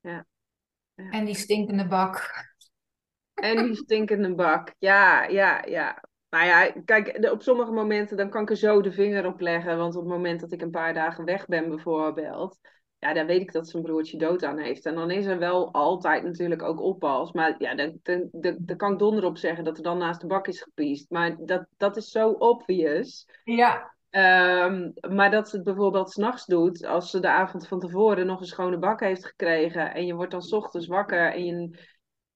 [0.00, 0.26] Ja.
[0.94, 1.10] Ja.
[1.10, 2.30] En die stinkende bak.
[3.34, 4.74] En die stinkende bak.
[4.78, 6.04] Ja, ja, ja.
[6.30, 9.78] Nou ja, kijk, op sommige momenten dan kan ik er zo de vinger op leggen.
[9.78, 12.58] Want op het moment dat ik een paar dagen weg ben bijvoorbeeld,
[13.02, 14.86] ja, dan weet ik dat zijn broertje dood aan heeft.
[14.86, 17.32] En dan is er wel altijd natuurlijk ook oppas.
[17.32, 20.20] Maar ja, dan, dan, dan, dan kan ik donder op zeggen dat er dan naast
[20.20, 21.10] de bak is gepiest.
[21.10, 23.26] Maar dat, dat is zo obvious.
[23.44, 28.26] Ja, Ehm, maar dat ze het bijvoorbeeld s'nachts doet, als ze de avond van tevoren
[28.26, 29.94] nog een schone bak heeft gekregen.
[29.94, 31.78] En je wordt dan 's ochtends wakker en je,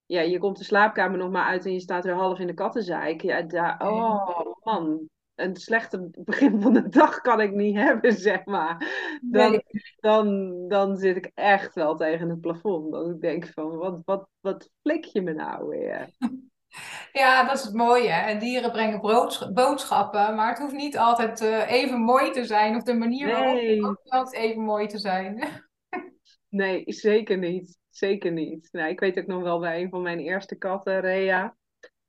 [0.05, 2.53] ja, je komt de slaapkamer nog maar uit en je staat weer half in de
[2.53, 3.21] kattenzeik.
[3.21, 8.45] Ja, daar, oh man, een slechte begin van de dag kan ik niet hebben, zeg
[8.45, 8.87] maar.
[9.21, 9.63] Dan,
[9.99, 12.91] dan, dan zit ik echt wel tegen het plafond.
[12.91, 16.09] Dat ik denk van, wat, wat, wat flik je me nou weer?
[17.11, 18.09] ja, dat is het mooie.
[18.09, 19.01] En dieren brengen
[19.53, 22.75] boodschappen, maar het hoeft niet altijd eh, even mooi te zijn.
[22.75, 23.85] Of de manier waarop Nee.
[23.85, 25.39] altijd even mooi te zijn.
[26.49, 27.77] Nee, zeker niet.
[27.89, 28.67] Zeker niet.
[28.71, 31.55] Nou, ik weet ook nog wel bij een van mijn eerste katten, Rea.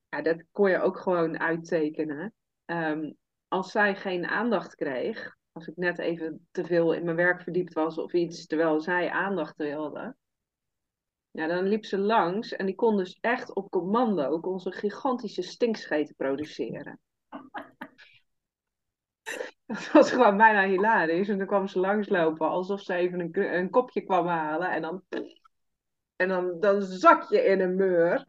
[0.09, 2.35] Ja, dat kon je ook gewoon uittekenen.
[2.69, 3.12] Ehm,
[3.49, 7.73] als zij geen aandacht kreeg, als ik net even te veel in mijn werk verdiept
[7.73, 10.16] was of iets, terwijl zij aandacht wilde,
[11.31, 15.43] ja, dan liep ze langs en die kon dus echt op commando kon ze gigantische
[15.43, 17.01] stinkscheten produceren.
[19.66, 21.29] Dat was gewoon bijna hilarisch.
[21.29, 24.71] En dan kwam ze langslopen alsof ze even een, een kopje kwam halen.
[24.71, 25.03] En dan,
[26.16, 28.25] en dan, dan zak je in een meur.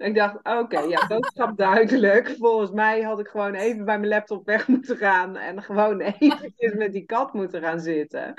[0.00, 2.34] Ik dacht, oké, ja, boodschap duidelijk.
[2.38, 5.36] Volgens mij had ik gewoon even bij mijn laptop weg moeten gaan.
[5.36, 8.34] En gewoon eventjes met die kat moeten gaan zitten.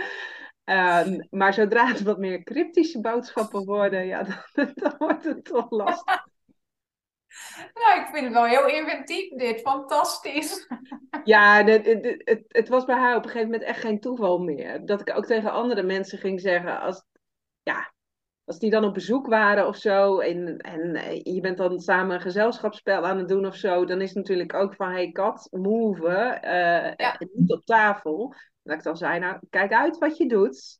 [0.63, 5.69] Ehm, maar zodra het wat meer cryptische boodschappen worden, ja, dan, dan wordt het toch
[5.69, 6.29] lastig.
[7.73, 9.61] Nou, ik vind het wel heel inventief dit.
[9.61, 10.67] Fantastisch.
[11.23, 14.39] Ja, het, het, het, het was bij haar op een gegeven moment echt geen toeval
[14.39, 14.85] meer.
[14.85, 17.03] Dat ik ook tegen andere mensen ging zeggen, als,
[17.63, 17.93] ja,
[18.51, 22.15] als die dan op bezoek waren of zo, en, en eh, je bent dan samen
[22.15, 25.47] een gezelschapsspel aan het doen of zo, dan is het natuurlijk ook van, hey kat,
[25.51, 27.17] move, eh, Ja.
[27.17, 28.33] eh, niet op tafel.
[28.63, 30.79] Dat ik dan zei, nou, kijk uit wat je doet.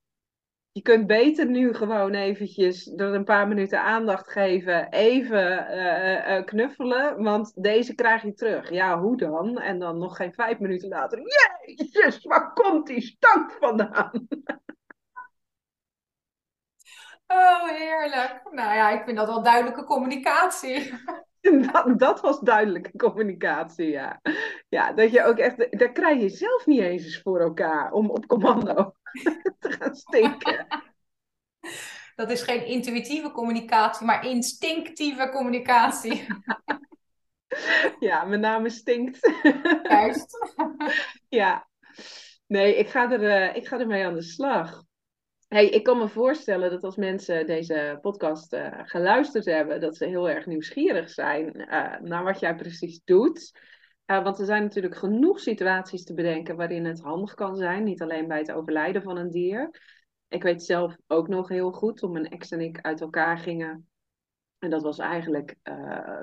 [0.72, 7.64] Je kunt beter nu gewoon eventjes er een paar minuten aandacht geven, even knuffelen, want
[7.64, 8.70] deze krijg je terug.
[8.70, 9.60] Ja, hoe dan?
[9.60, 11.22] En dan nog geen vijf minuten later,
[11.66, 14.28] jezus, waar komt die stank vandaan?
[17.62, 18.42] Oh, heerlijk.
[18.52, 20.94] Nou ja, ik vind dat wel duidelijke communicatie.
[21.42, 24.22] Dat, dat was duidelijke communicatie, ja.
[24.70, 28.10] Ja, dat je ook echt, daar krijg je zelf niet eens eens voor elkaar om
[28.10, 28.94] op commando
[29.60, 30.68] te gaan stinken.
[32.16, 36.28] Dat is geen intuïtieve communicatie, maar instinctieve communicatie.
[38.00, 39.20] Ja, mijn naam stinkt.
[39.84, 40.38] Juist.
[41.30, 41.68] Ja,
[42.48, 44.84] nee, ik ga, er, eh, ik ga ermee aan de slag.
[45.52, 50.06] Hey, ik kan me voorstellen dat als mensen deze podcast eh, geluisterd hebben, dat ze
[50.06, 53.60] heel erg nieuwsgierig zijn eh, naar wat jij precies doet.
[54.06, 57.84] want er zijn natuurlijk genoeg situaties te bedenken waarin het handig kan zijn.
[57.84, 59.70] Niet alleen bij het overlijden van een dier.
[60.28, 63.90] Ik weet zelf ook nog heel goed toen mijn ex en ik uit elkaar gingen.
[64.60, 65.56] En dat was eigenlijk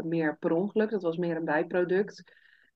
[0.02, 0.90] meer per ongeluk.
[0.90, 2.22] Dat was meer een bijproduct.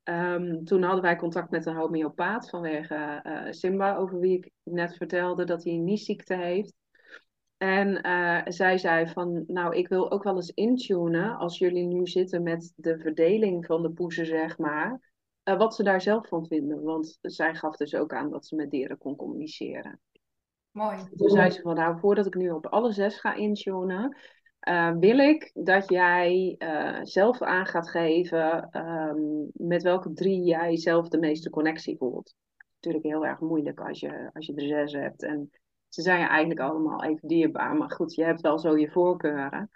[0.04, 4.96] Um, toen hadden wij contact met een homeopaat vanwege uh, Simba, over wie ik net
[4.96, 6.74] vertelde dat hij een niesziekte heeft.
[7.56, 12.06] En uh, zij zei van, nou, ik wil ook wel eens intunen als jullie nu
[12.06, 15.12] zitten met de verdeling van de poezen, zeg maar,
[15.44, 16.82] uh, wat ze daar zelf van vinden.
[16.82, 20.00] Want zij gaf dus ook aan dat ze met dieren kon communiceren.
[20.70, 20.96] Mooi.
[21.16, 24.16] Toen zei ze van, nou, voordat ik nu op alle zes ga intunen,
[24.68, 26.56] uh, wil ik dat jij
[27.02, 32.34] zelf aan gaat geven um, met welke drie jij zelf de meeste connectie voelt.
[32.74, 35.50] Natuurlijk heel erg moeilijk als je, als je er zes hebt en
[35.88, 37.76] ze zijn eigenlijk allemaal even dierbaar.
[37.76, 39.70] Maar goed, je hebt wel zo je voorkeuren.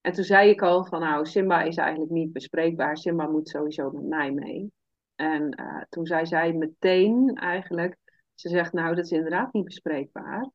[0.00, 2.96] En toen zei ik al van nou, Simba is eigenlijk niet bespreekbaar.
[2.96, 4.72] Simba moet sowieso met mij mee.
[5.14, 7.96] En uh, toen zei zij meteen eigenlijk,
[8.34, 10.50] ze zegt nou, dat is inderdaad niet bespreekbaar.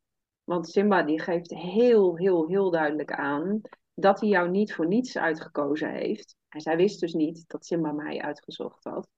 [0.49, 3.61] Want Simba die geeft heel, heel, heel duidelijk aan
[3.93, 6.35] dat hij jou niet voor niets uitgekozen heeft.
[6.49, 9.09] En zij wist dus niet dat Simba mij uitgezocht had.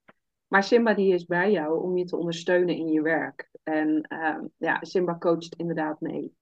[0.48, 3.50] Maar Simba die is bij jou om je te ondersteunen in je werk.
[3.62, 6.34] En uh, ja, Simba coacht inderdaad mee.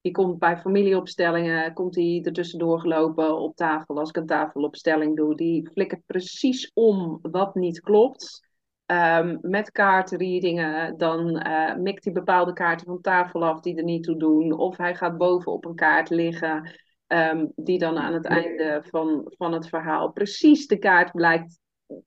[0.00, 5.16] Die komt bij familieopstellingen, komt hij er tussendoor gelopen op tafel als ik een tafelopstelling
[5.16, 5.36] doe.
[5.36, 8.49] Die flikkert precies om wat niet klopt.
[8.90, 14.02] Um, met kaartreadingen, dan uh, mikt hij bepaalde kaarten van tafel af die er niet
[14.02, 14.52] toe doen.
[14.52, 16.70] Of hij gaat boven op een kaart liggen,
[17.06, 21.58] um, die dan aan het einde van, van het verhaal precies de kaart blijkt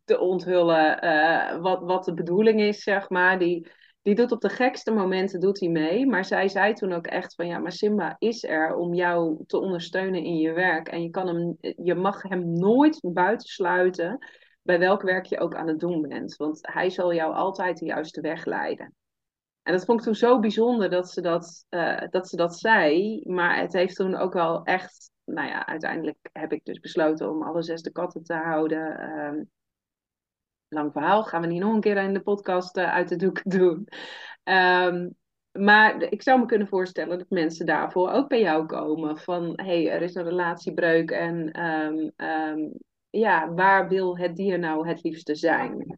[0.03, 3.39] te onthullen uh, wat, wat de bedoeling is, zeg maar.
[3.39, 3.67] Die,
[4.01, 6.05] die doet op de gekste momenten doet hij mee.
[6.05, 9.59] Maar zij zei toen ook echt van ja, maar Simba is er om jou te
[9.59, 10.87] ondersteunen in je werk.
[10.87, 14.17] En je, kan hem, je mag hem nooit buitensluiten
[14.63, 16.35] bij welk werk je ook aan het doen bent.
[16.35, 18.93] Want hij zal jou altijd de juiste weg leiden.
[19.63, 23.21] En dat vond ik toen zo bijzonder dat ze dat, uh, dat, ze dat zei.
[23.25, 25.11] Maar het heeft toen ook wel echt.
[25.25, 28.99] Nou ja, uiteindelijk heb ik dus besloten om alle zes de katten te houden.
[29.01, 29.41] Uh,
[30.67, 33.49] lang verhaal, gaan we niet nog een keer in de podcast uh, uit de doeken
[33.59, 33.87] doen.
[34.43, 35.15] Um,
[35.51, 39.17] maar ik zou me kunnen voorstellen dat mensen daarvoor ook bij jou komen.
[39.17, 42.11] Van hé, hey, er is een relatiebreuk en um,
[43.19, 45.97] ja, waar wil het dier nou het liefste zijn?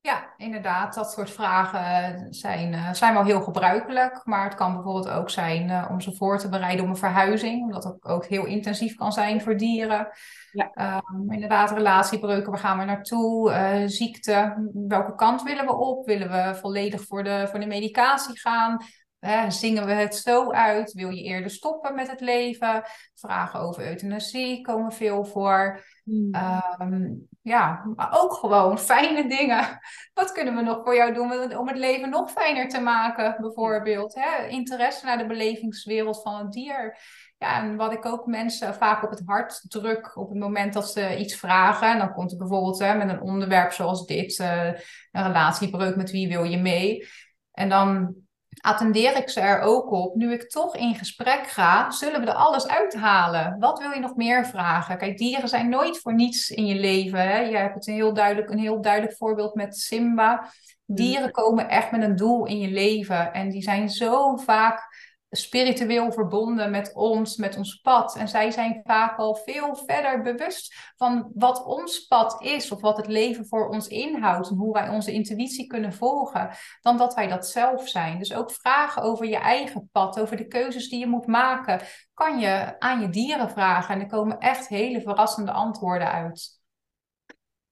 [0.00, 0.94] Ja, inderdaad.
[0.94, 4.20] Dat soort vragen zijn, uh, zijn wel heel gebruikelijk.
[4.24, 7.62] Maar het kan bijvoorbeeld ook zijn uh, om ze voor te bereiden om een verhuizing.
[7.62, 10.08] Omdat dat ook heel intensief kan zijn voor dieren.
[10.52, 11.00] Ja.
[11.14, 13.50] Um, inderdaad, relatiebreuken, waar gaan we naartoe?
[13.50, 16.06] Uh, ziekte, welke kant willen we op?
[16.06, 18.84] Willen we volledig voor de, voor de medicatie gaan?
[19.18, 20.92] Hè, zingen we het zo uit?
[20.92, 22.82] Wil je eerder stoppen met het leven?
[23.14, 25.84] Vragen over euthanasie komen veel voor.
[26.04, 26.34] Hmm.
[26.80, 29.80] Um, ja, maar ook gewoon fijne dingen.
[30.14, 34.14] Wat kunnen we nog voor jou doen om het leven nog fijner te maken, bijvoorbeeld?
[34.14, 34.46] Hè?
[34.46, 36.98] Interesse naar de belevingswereld van het dier.
[37.38, 40.90] Ja, en wat ik ook mensen vaak op het hart druk op het moment dat
[40.90, 41.92] ze iets vragen.
[41.92, 44.64] En dan komt er bijvoorbeeld hè, met een onderwerp zoals dit, uh,
[45.12, 47.08] een relatiebreuk, met wie wil je mee?
[47.52, 48.14] En dan
[48.60, 50.14] attendeer ik ze er ook op.
[50.14, 53.56] Nu ik toch in gesprek ga, zullen we er alles uithalen.
[53.58, 54.98] Wat wil je nog meer vragen?
[54.98, 57.20] Kijk, dieren zijn nooit voor niets in je leven.
[57.20, 57.38] Hè?
[57.38, 60.50] Je hebt het een heel, duidelijk, een heel duidelijk voorbeeld met Simba.
[60.84, 63.32] Dieren komen echt met een doel in je leven.
[63.32, 68.16] En die zijn zo vaak spiritueel verbonden met ons, met ons pad.
[68.16, 72.96] En zij zijn vaak al veel verder bewust van wat ons pad is, of wat
[72.96, 76.50] het leven voor ons inhoudt, en hoe wij onze intuïtie kunnen volgen,
[76.80, 78.18] dan dat wij dat zelf zijn.
[78.18, 81.80] Dus ook vragen over je eigen pad, over de keuzes die je moet maken,
[82.14, 83.94] kan je aan je dieren vragen.
[83.94, 86.56] En er komen echt hele verrassende antwoorden uit.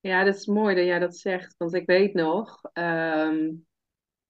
[0.00, 2.60] Ja, dat is mooi dat jij dat zegt, want ik weet nog.
[2.72, 3.66] Um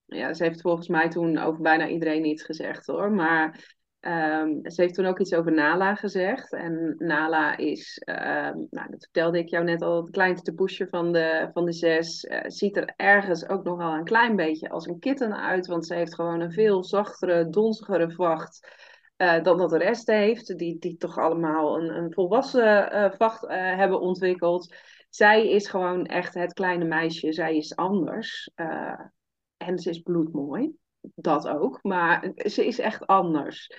[0.06, 3.12] ja, ze heeft volgens mij toen over bijna iedereen iets gezegd hoor.
[3.12, 6.52] Maar um, ze heeft toen ook iets over Nala gezegd.
[6.52, 11.12] En Nala is, um, nou, dat vertelde ik jou net al, het kleinste poesje van
[11.12, 12.24] de, van de zes.
[12.24, 15.66] Uh, ziet er ergens ook nog wel een klein beetje als een kitten uit.
[15.66, 18.84] Want ze heeft gewoon een veel zachtere, donzigere vacht.
[19.16, 23.46] Uh, dan dat de rest heeft, die, die toch allemaal een, een volwassen uh, vacht
[23.48, 24.74] hebben ontwikkeld.
[25.10, 28.50] Zij is gewoon echt het kleine meisje, zij is anders.
[29.56, 31.82] En ze is bloedmooi, dat ook.
[31.82, 33.70] Maar ze is echt anders.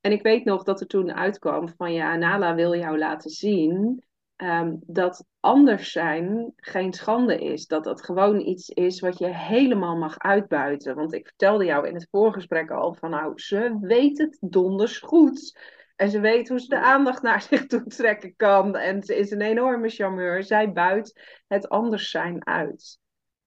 [0.00, 4.04] En ik weet nog dat er toen uitkwam van ja, Nala wil jou laten zien
[4.42, 7.66] um, dat anders zijn geen schande is.
[7.66, 10.94] Dat dat gewoon iets is wat je helemaal mag uitbuiten.
[10.94, 15.58] Want ik vertelde jou in het voorgesprek al van nou, ze weet het donders goed.
[15.96, 18.76] En ze weet hoe ze de aandacht naar zich toe trekken kan.
[18.76, 20.42] En ze is een enorme charmeur.
[20.42, 22.98] Zij buit het anders zijn uit.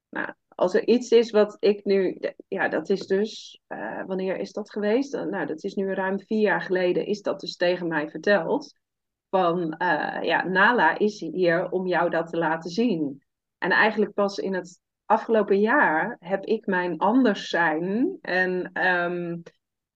[0.10, 4.52] Nou, als er iets is wat ik nu, ja, dat is dus, uh, wanneer is
[4.52, 5.14] dat geweest?
[5.14, 8.76] Nou, dat is nu ruim vier jaar geleden, is dat dus tegen mij verteld.
[9.30, 13.24] Van, uh, ja, Nala is hier om jou dat te laten zien.
[13.58, 19.44] En eigenlijk pas in het afgelopen jaar heb ik mijn anders zijn en um,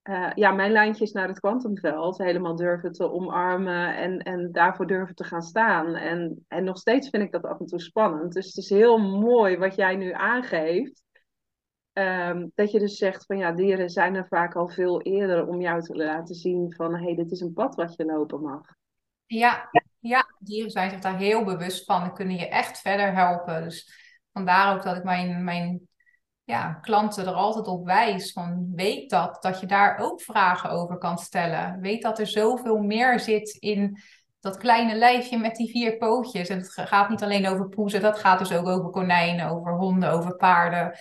[0.09, 5.15] uh, ja, mijn lijntjes naar het kwantumveld helemaal durven te omarmen en, en daarvoor durven
[5.15, 5.95] te gaan staan.
[5.95, 8.33] En, en nog steeds vind ik dat af en toe spannend.
[8.33, 11.03] Dus het is heel mooi wat jij nu aangeeft.
[11.93, 15.61] Um, dat je dus zegt van ja, dieren zijn er vaak al veel eerder om
[15.61, 18.61] jou te laten zien van hé, hey, dit is een pad wat je lopen mag.
[19.25, 23.63] Ja, ja, dieren zijn zich daar heel bewust van en kunnen je echt verder helpen.
[23.63, 23.91] Dus
[24.33, 25.87] vandaar ook dat ik mijn, mijn
[26.47, 28.31] ja, klanten er altijd op wijs.
[28.31, 31.79] Van weet dat, dat je daar ook vragen over kan stellen.
[31.81, 33.99] Weet dat er zoveel meer zit in
[34.39, 36.49] dat kleine lijfje met die vier pootjes.
[36.49, 40.11] En het gaat niet alleen over poezen, dat gaat dus ook over konijnen, over honden,
[40.11, 40.97] over paarden,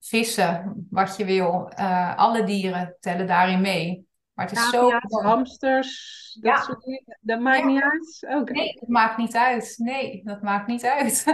[0.00, 1.72] vissen, wat je wil.
[1.78, 4.05] Uh, alle dieren tellen daarin mee.
[4.36, 4.90] Maar het is zo.
[5.08, 6.62] hamsters, dat ja.
[6.62, 7.18] soort dingen.
[7.20, 8.26] Dat maakt niet uit?
[8.40, 8.56] Okay.
[8.56, 9.74] Nee, dat maakt niet uit.
[9.76, 11.24] Nee, dat maakt niet uit.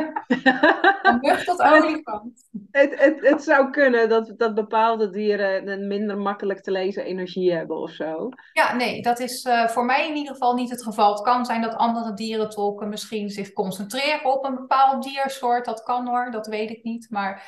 [1.20, 2.48] Mug tot olifant.
[2.70, 7.52] Het, het, het zou kunnen dat, dat bepaalde dieren een minder makkelijk te lezen energie
[7.52, 8.28] hebben of zo.
[8.52, 11.12] Ja, nee, dat is uh, voor mij in ieder geval niet het geval.
[11.12, 15.64] Het kan zijn dat andere dierentolken misschien zich concentreren op een bepaald diersoort.
[15.64, 17.06] Dat kan hoor, dat weet ik niet.
[17.10, 17.42] Maar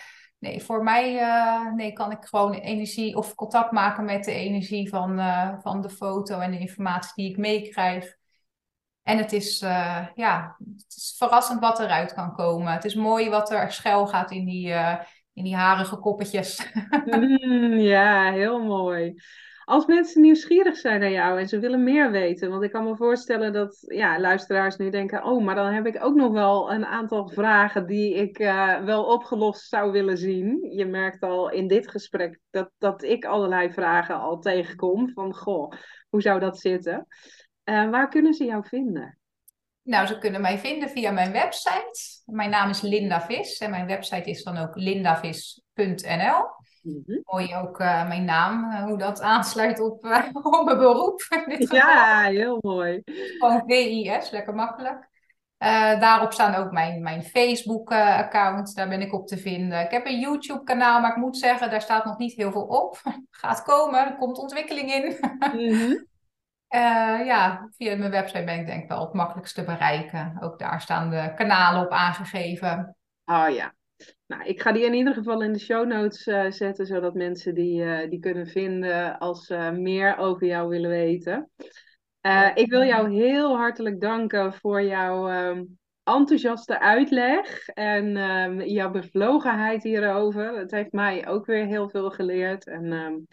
[0.45, 4.89] nee, voor mij uh, nee, kan ik gewoon energie of contact maken met de energie
[4.89, 8.17] van, uh, van de foto en de informatie die ik meekrijg.
[9.03, 12.73] En het is, uh, ja, het is verrassend wat eruit kan komen.
[12.73, 14.69] Het is mooi wat er schuil gaat in die,
[15.33, 16.73] in die harige koppetjes.
[17.05, 19.15] mm, ja, heel mooi.
[19.65, 22.97] Als mensen nieuwsgierig zijn naar jou en ze willen meer weten, want ik kan me
[22.97, 26.87] voorstellen dat ja, luisteraars nu denken: Oh, maar dan heb ik ook nog wel een
[26.87, 30.73] aantal vragen die ik uh, wel opgelost zou willen zien.
[30.77, 35.73] Je merkt al in dit gesprek dat, dat ik allerlei vragen al tegenkom: van goh,
[36.09, 37.07] hoe zou dat zitten?
[37.65, 39.19] Uh, waar kunnen ze jou vinden?
[39.83, 42.23] Nou, ze kunnen mij vinden via mijn website.
[42.25, 44.77] Mijn naam is Linda Vis en mijn website is dan ook
[45.75, 46.53] lindavis.nl.
[46.83, 51.21] Mm Mooi ook uh, mijn naam, uh, hoe dat aansluit op, uh, op mijn beroep.
[51.59, 53.03] ja, heel mooi.
[53.05, 55.09] Gewoon VIS, lekker makkelijk.
[56.01, 59.81] daarop staan ook mijn, mijn Facebook-account, daar ben ik op te vinden.
[59.81, 63.01] Ik heb een YouTube-kanaal, maar ik moet zeggen, daar staat nog niet heel veel op.
[63.31, 65.17] Gaat komen, er komt ontwikkeling in.
[65.53, 66.07] Mm
[67.33, 70.37] ja, via mijn website ben ik denk ik wel het makkelijkst te bereiken.
[70.41, 72.97] Ook daar staan de kanalen op aangegeven.
[73.25, 73.75] Oh ja,
[74.27, 77.55] nou, ik ga die in ieder geval in de show notes uh, zetten, zodat mensen
[77.55, 81.51] die, uh, die kunnen vinden als ze meer over jou willen weten.
[82.27, 88.91] Uh, ik wil jou heel hartelijk danken voor jouw um, enthousiaste uitleg en um, jouw
[88.91, 90.59] bevlogenheid hierover.
[90.59, 92.67] Het heeft mij ook weer heel veel geleerd.
[92.67, 93.27] En um,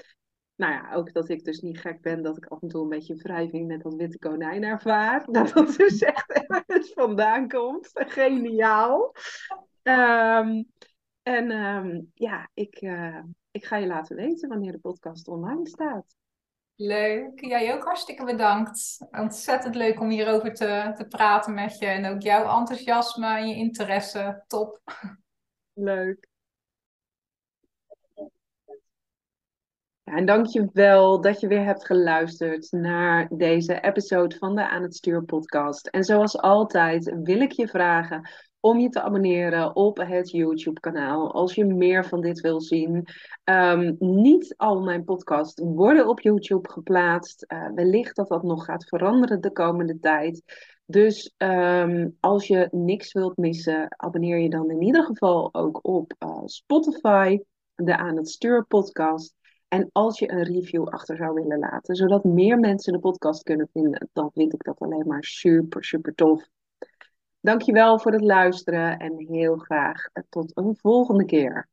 [0.55, 2.89] nou ja, ook dat ik dus niet gek ben dat ik af en toe een
[2.89, 5.25] beetje wrijving met dat witte konijn ervaar.
[5.31, 7.89] Dat dat dus echt ergens vandaan komt.
[7.93, 9.13] Geniaal.
[9.83, 10.71] Um,
[11.21, 16.15] en um, ja, ik, uh, ik ga je laten weten wanneer de podcast online staat.
[16.75, 17.45] Leuk.
[17.45, 18.97] Jij ook hartstikke bedankt.
[19.11, 21.85] Ontzettend leuk om hierover te, te praten met je.
[21.85, 24.43] En ook jouw enthousiasme en je interesse.
[24.47, 24.81] Top.
[25.73, 26.29] Leuk.
[30.03, 34.67] Ja, en dank je wel dat je weer hebt geluisterd naar deze episode van de
[34.67, 35.87] Aan het Stuur podcast.
[35.87, 38.29] En zoals altijd wil ik je vragen
[38.61, 41.33] om je te abonneren op het YouTube-kanaal.
[41.33, 43.07] Als je meer van dit wil zien.
[43.43, 47.45] Um, niet al mijn podcasts worden op YouTube geplaatst.
[47.47, 50.43] Uh, wellicht dat dat nog gaat veranderen de komende tijd.
[50.85, 56.13] Dus um, als je niks wilt missen, abonneer je dan in ieder geval ook op
[56.19, 57.39] uh, Spotify,
[57.75, 59.33] de Aan het Stuur podcast.
[59.67, 63.69] En als je een review achter zou willen laten, zodat meer mensen de podcast kunnen
[63.73, 66.47] vinden, dan vind ik dat alleen maar super, super tof.
[67.41, 71.67] Dankjewel voor het luisteren en heel graag tot een volgende keer.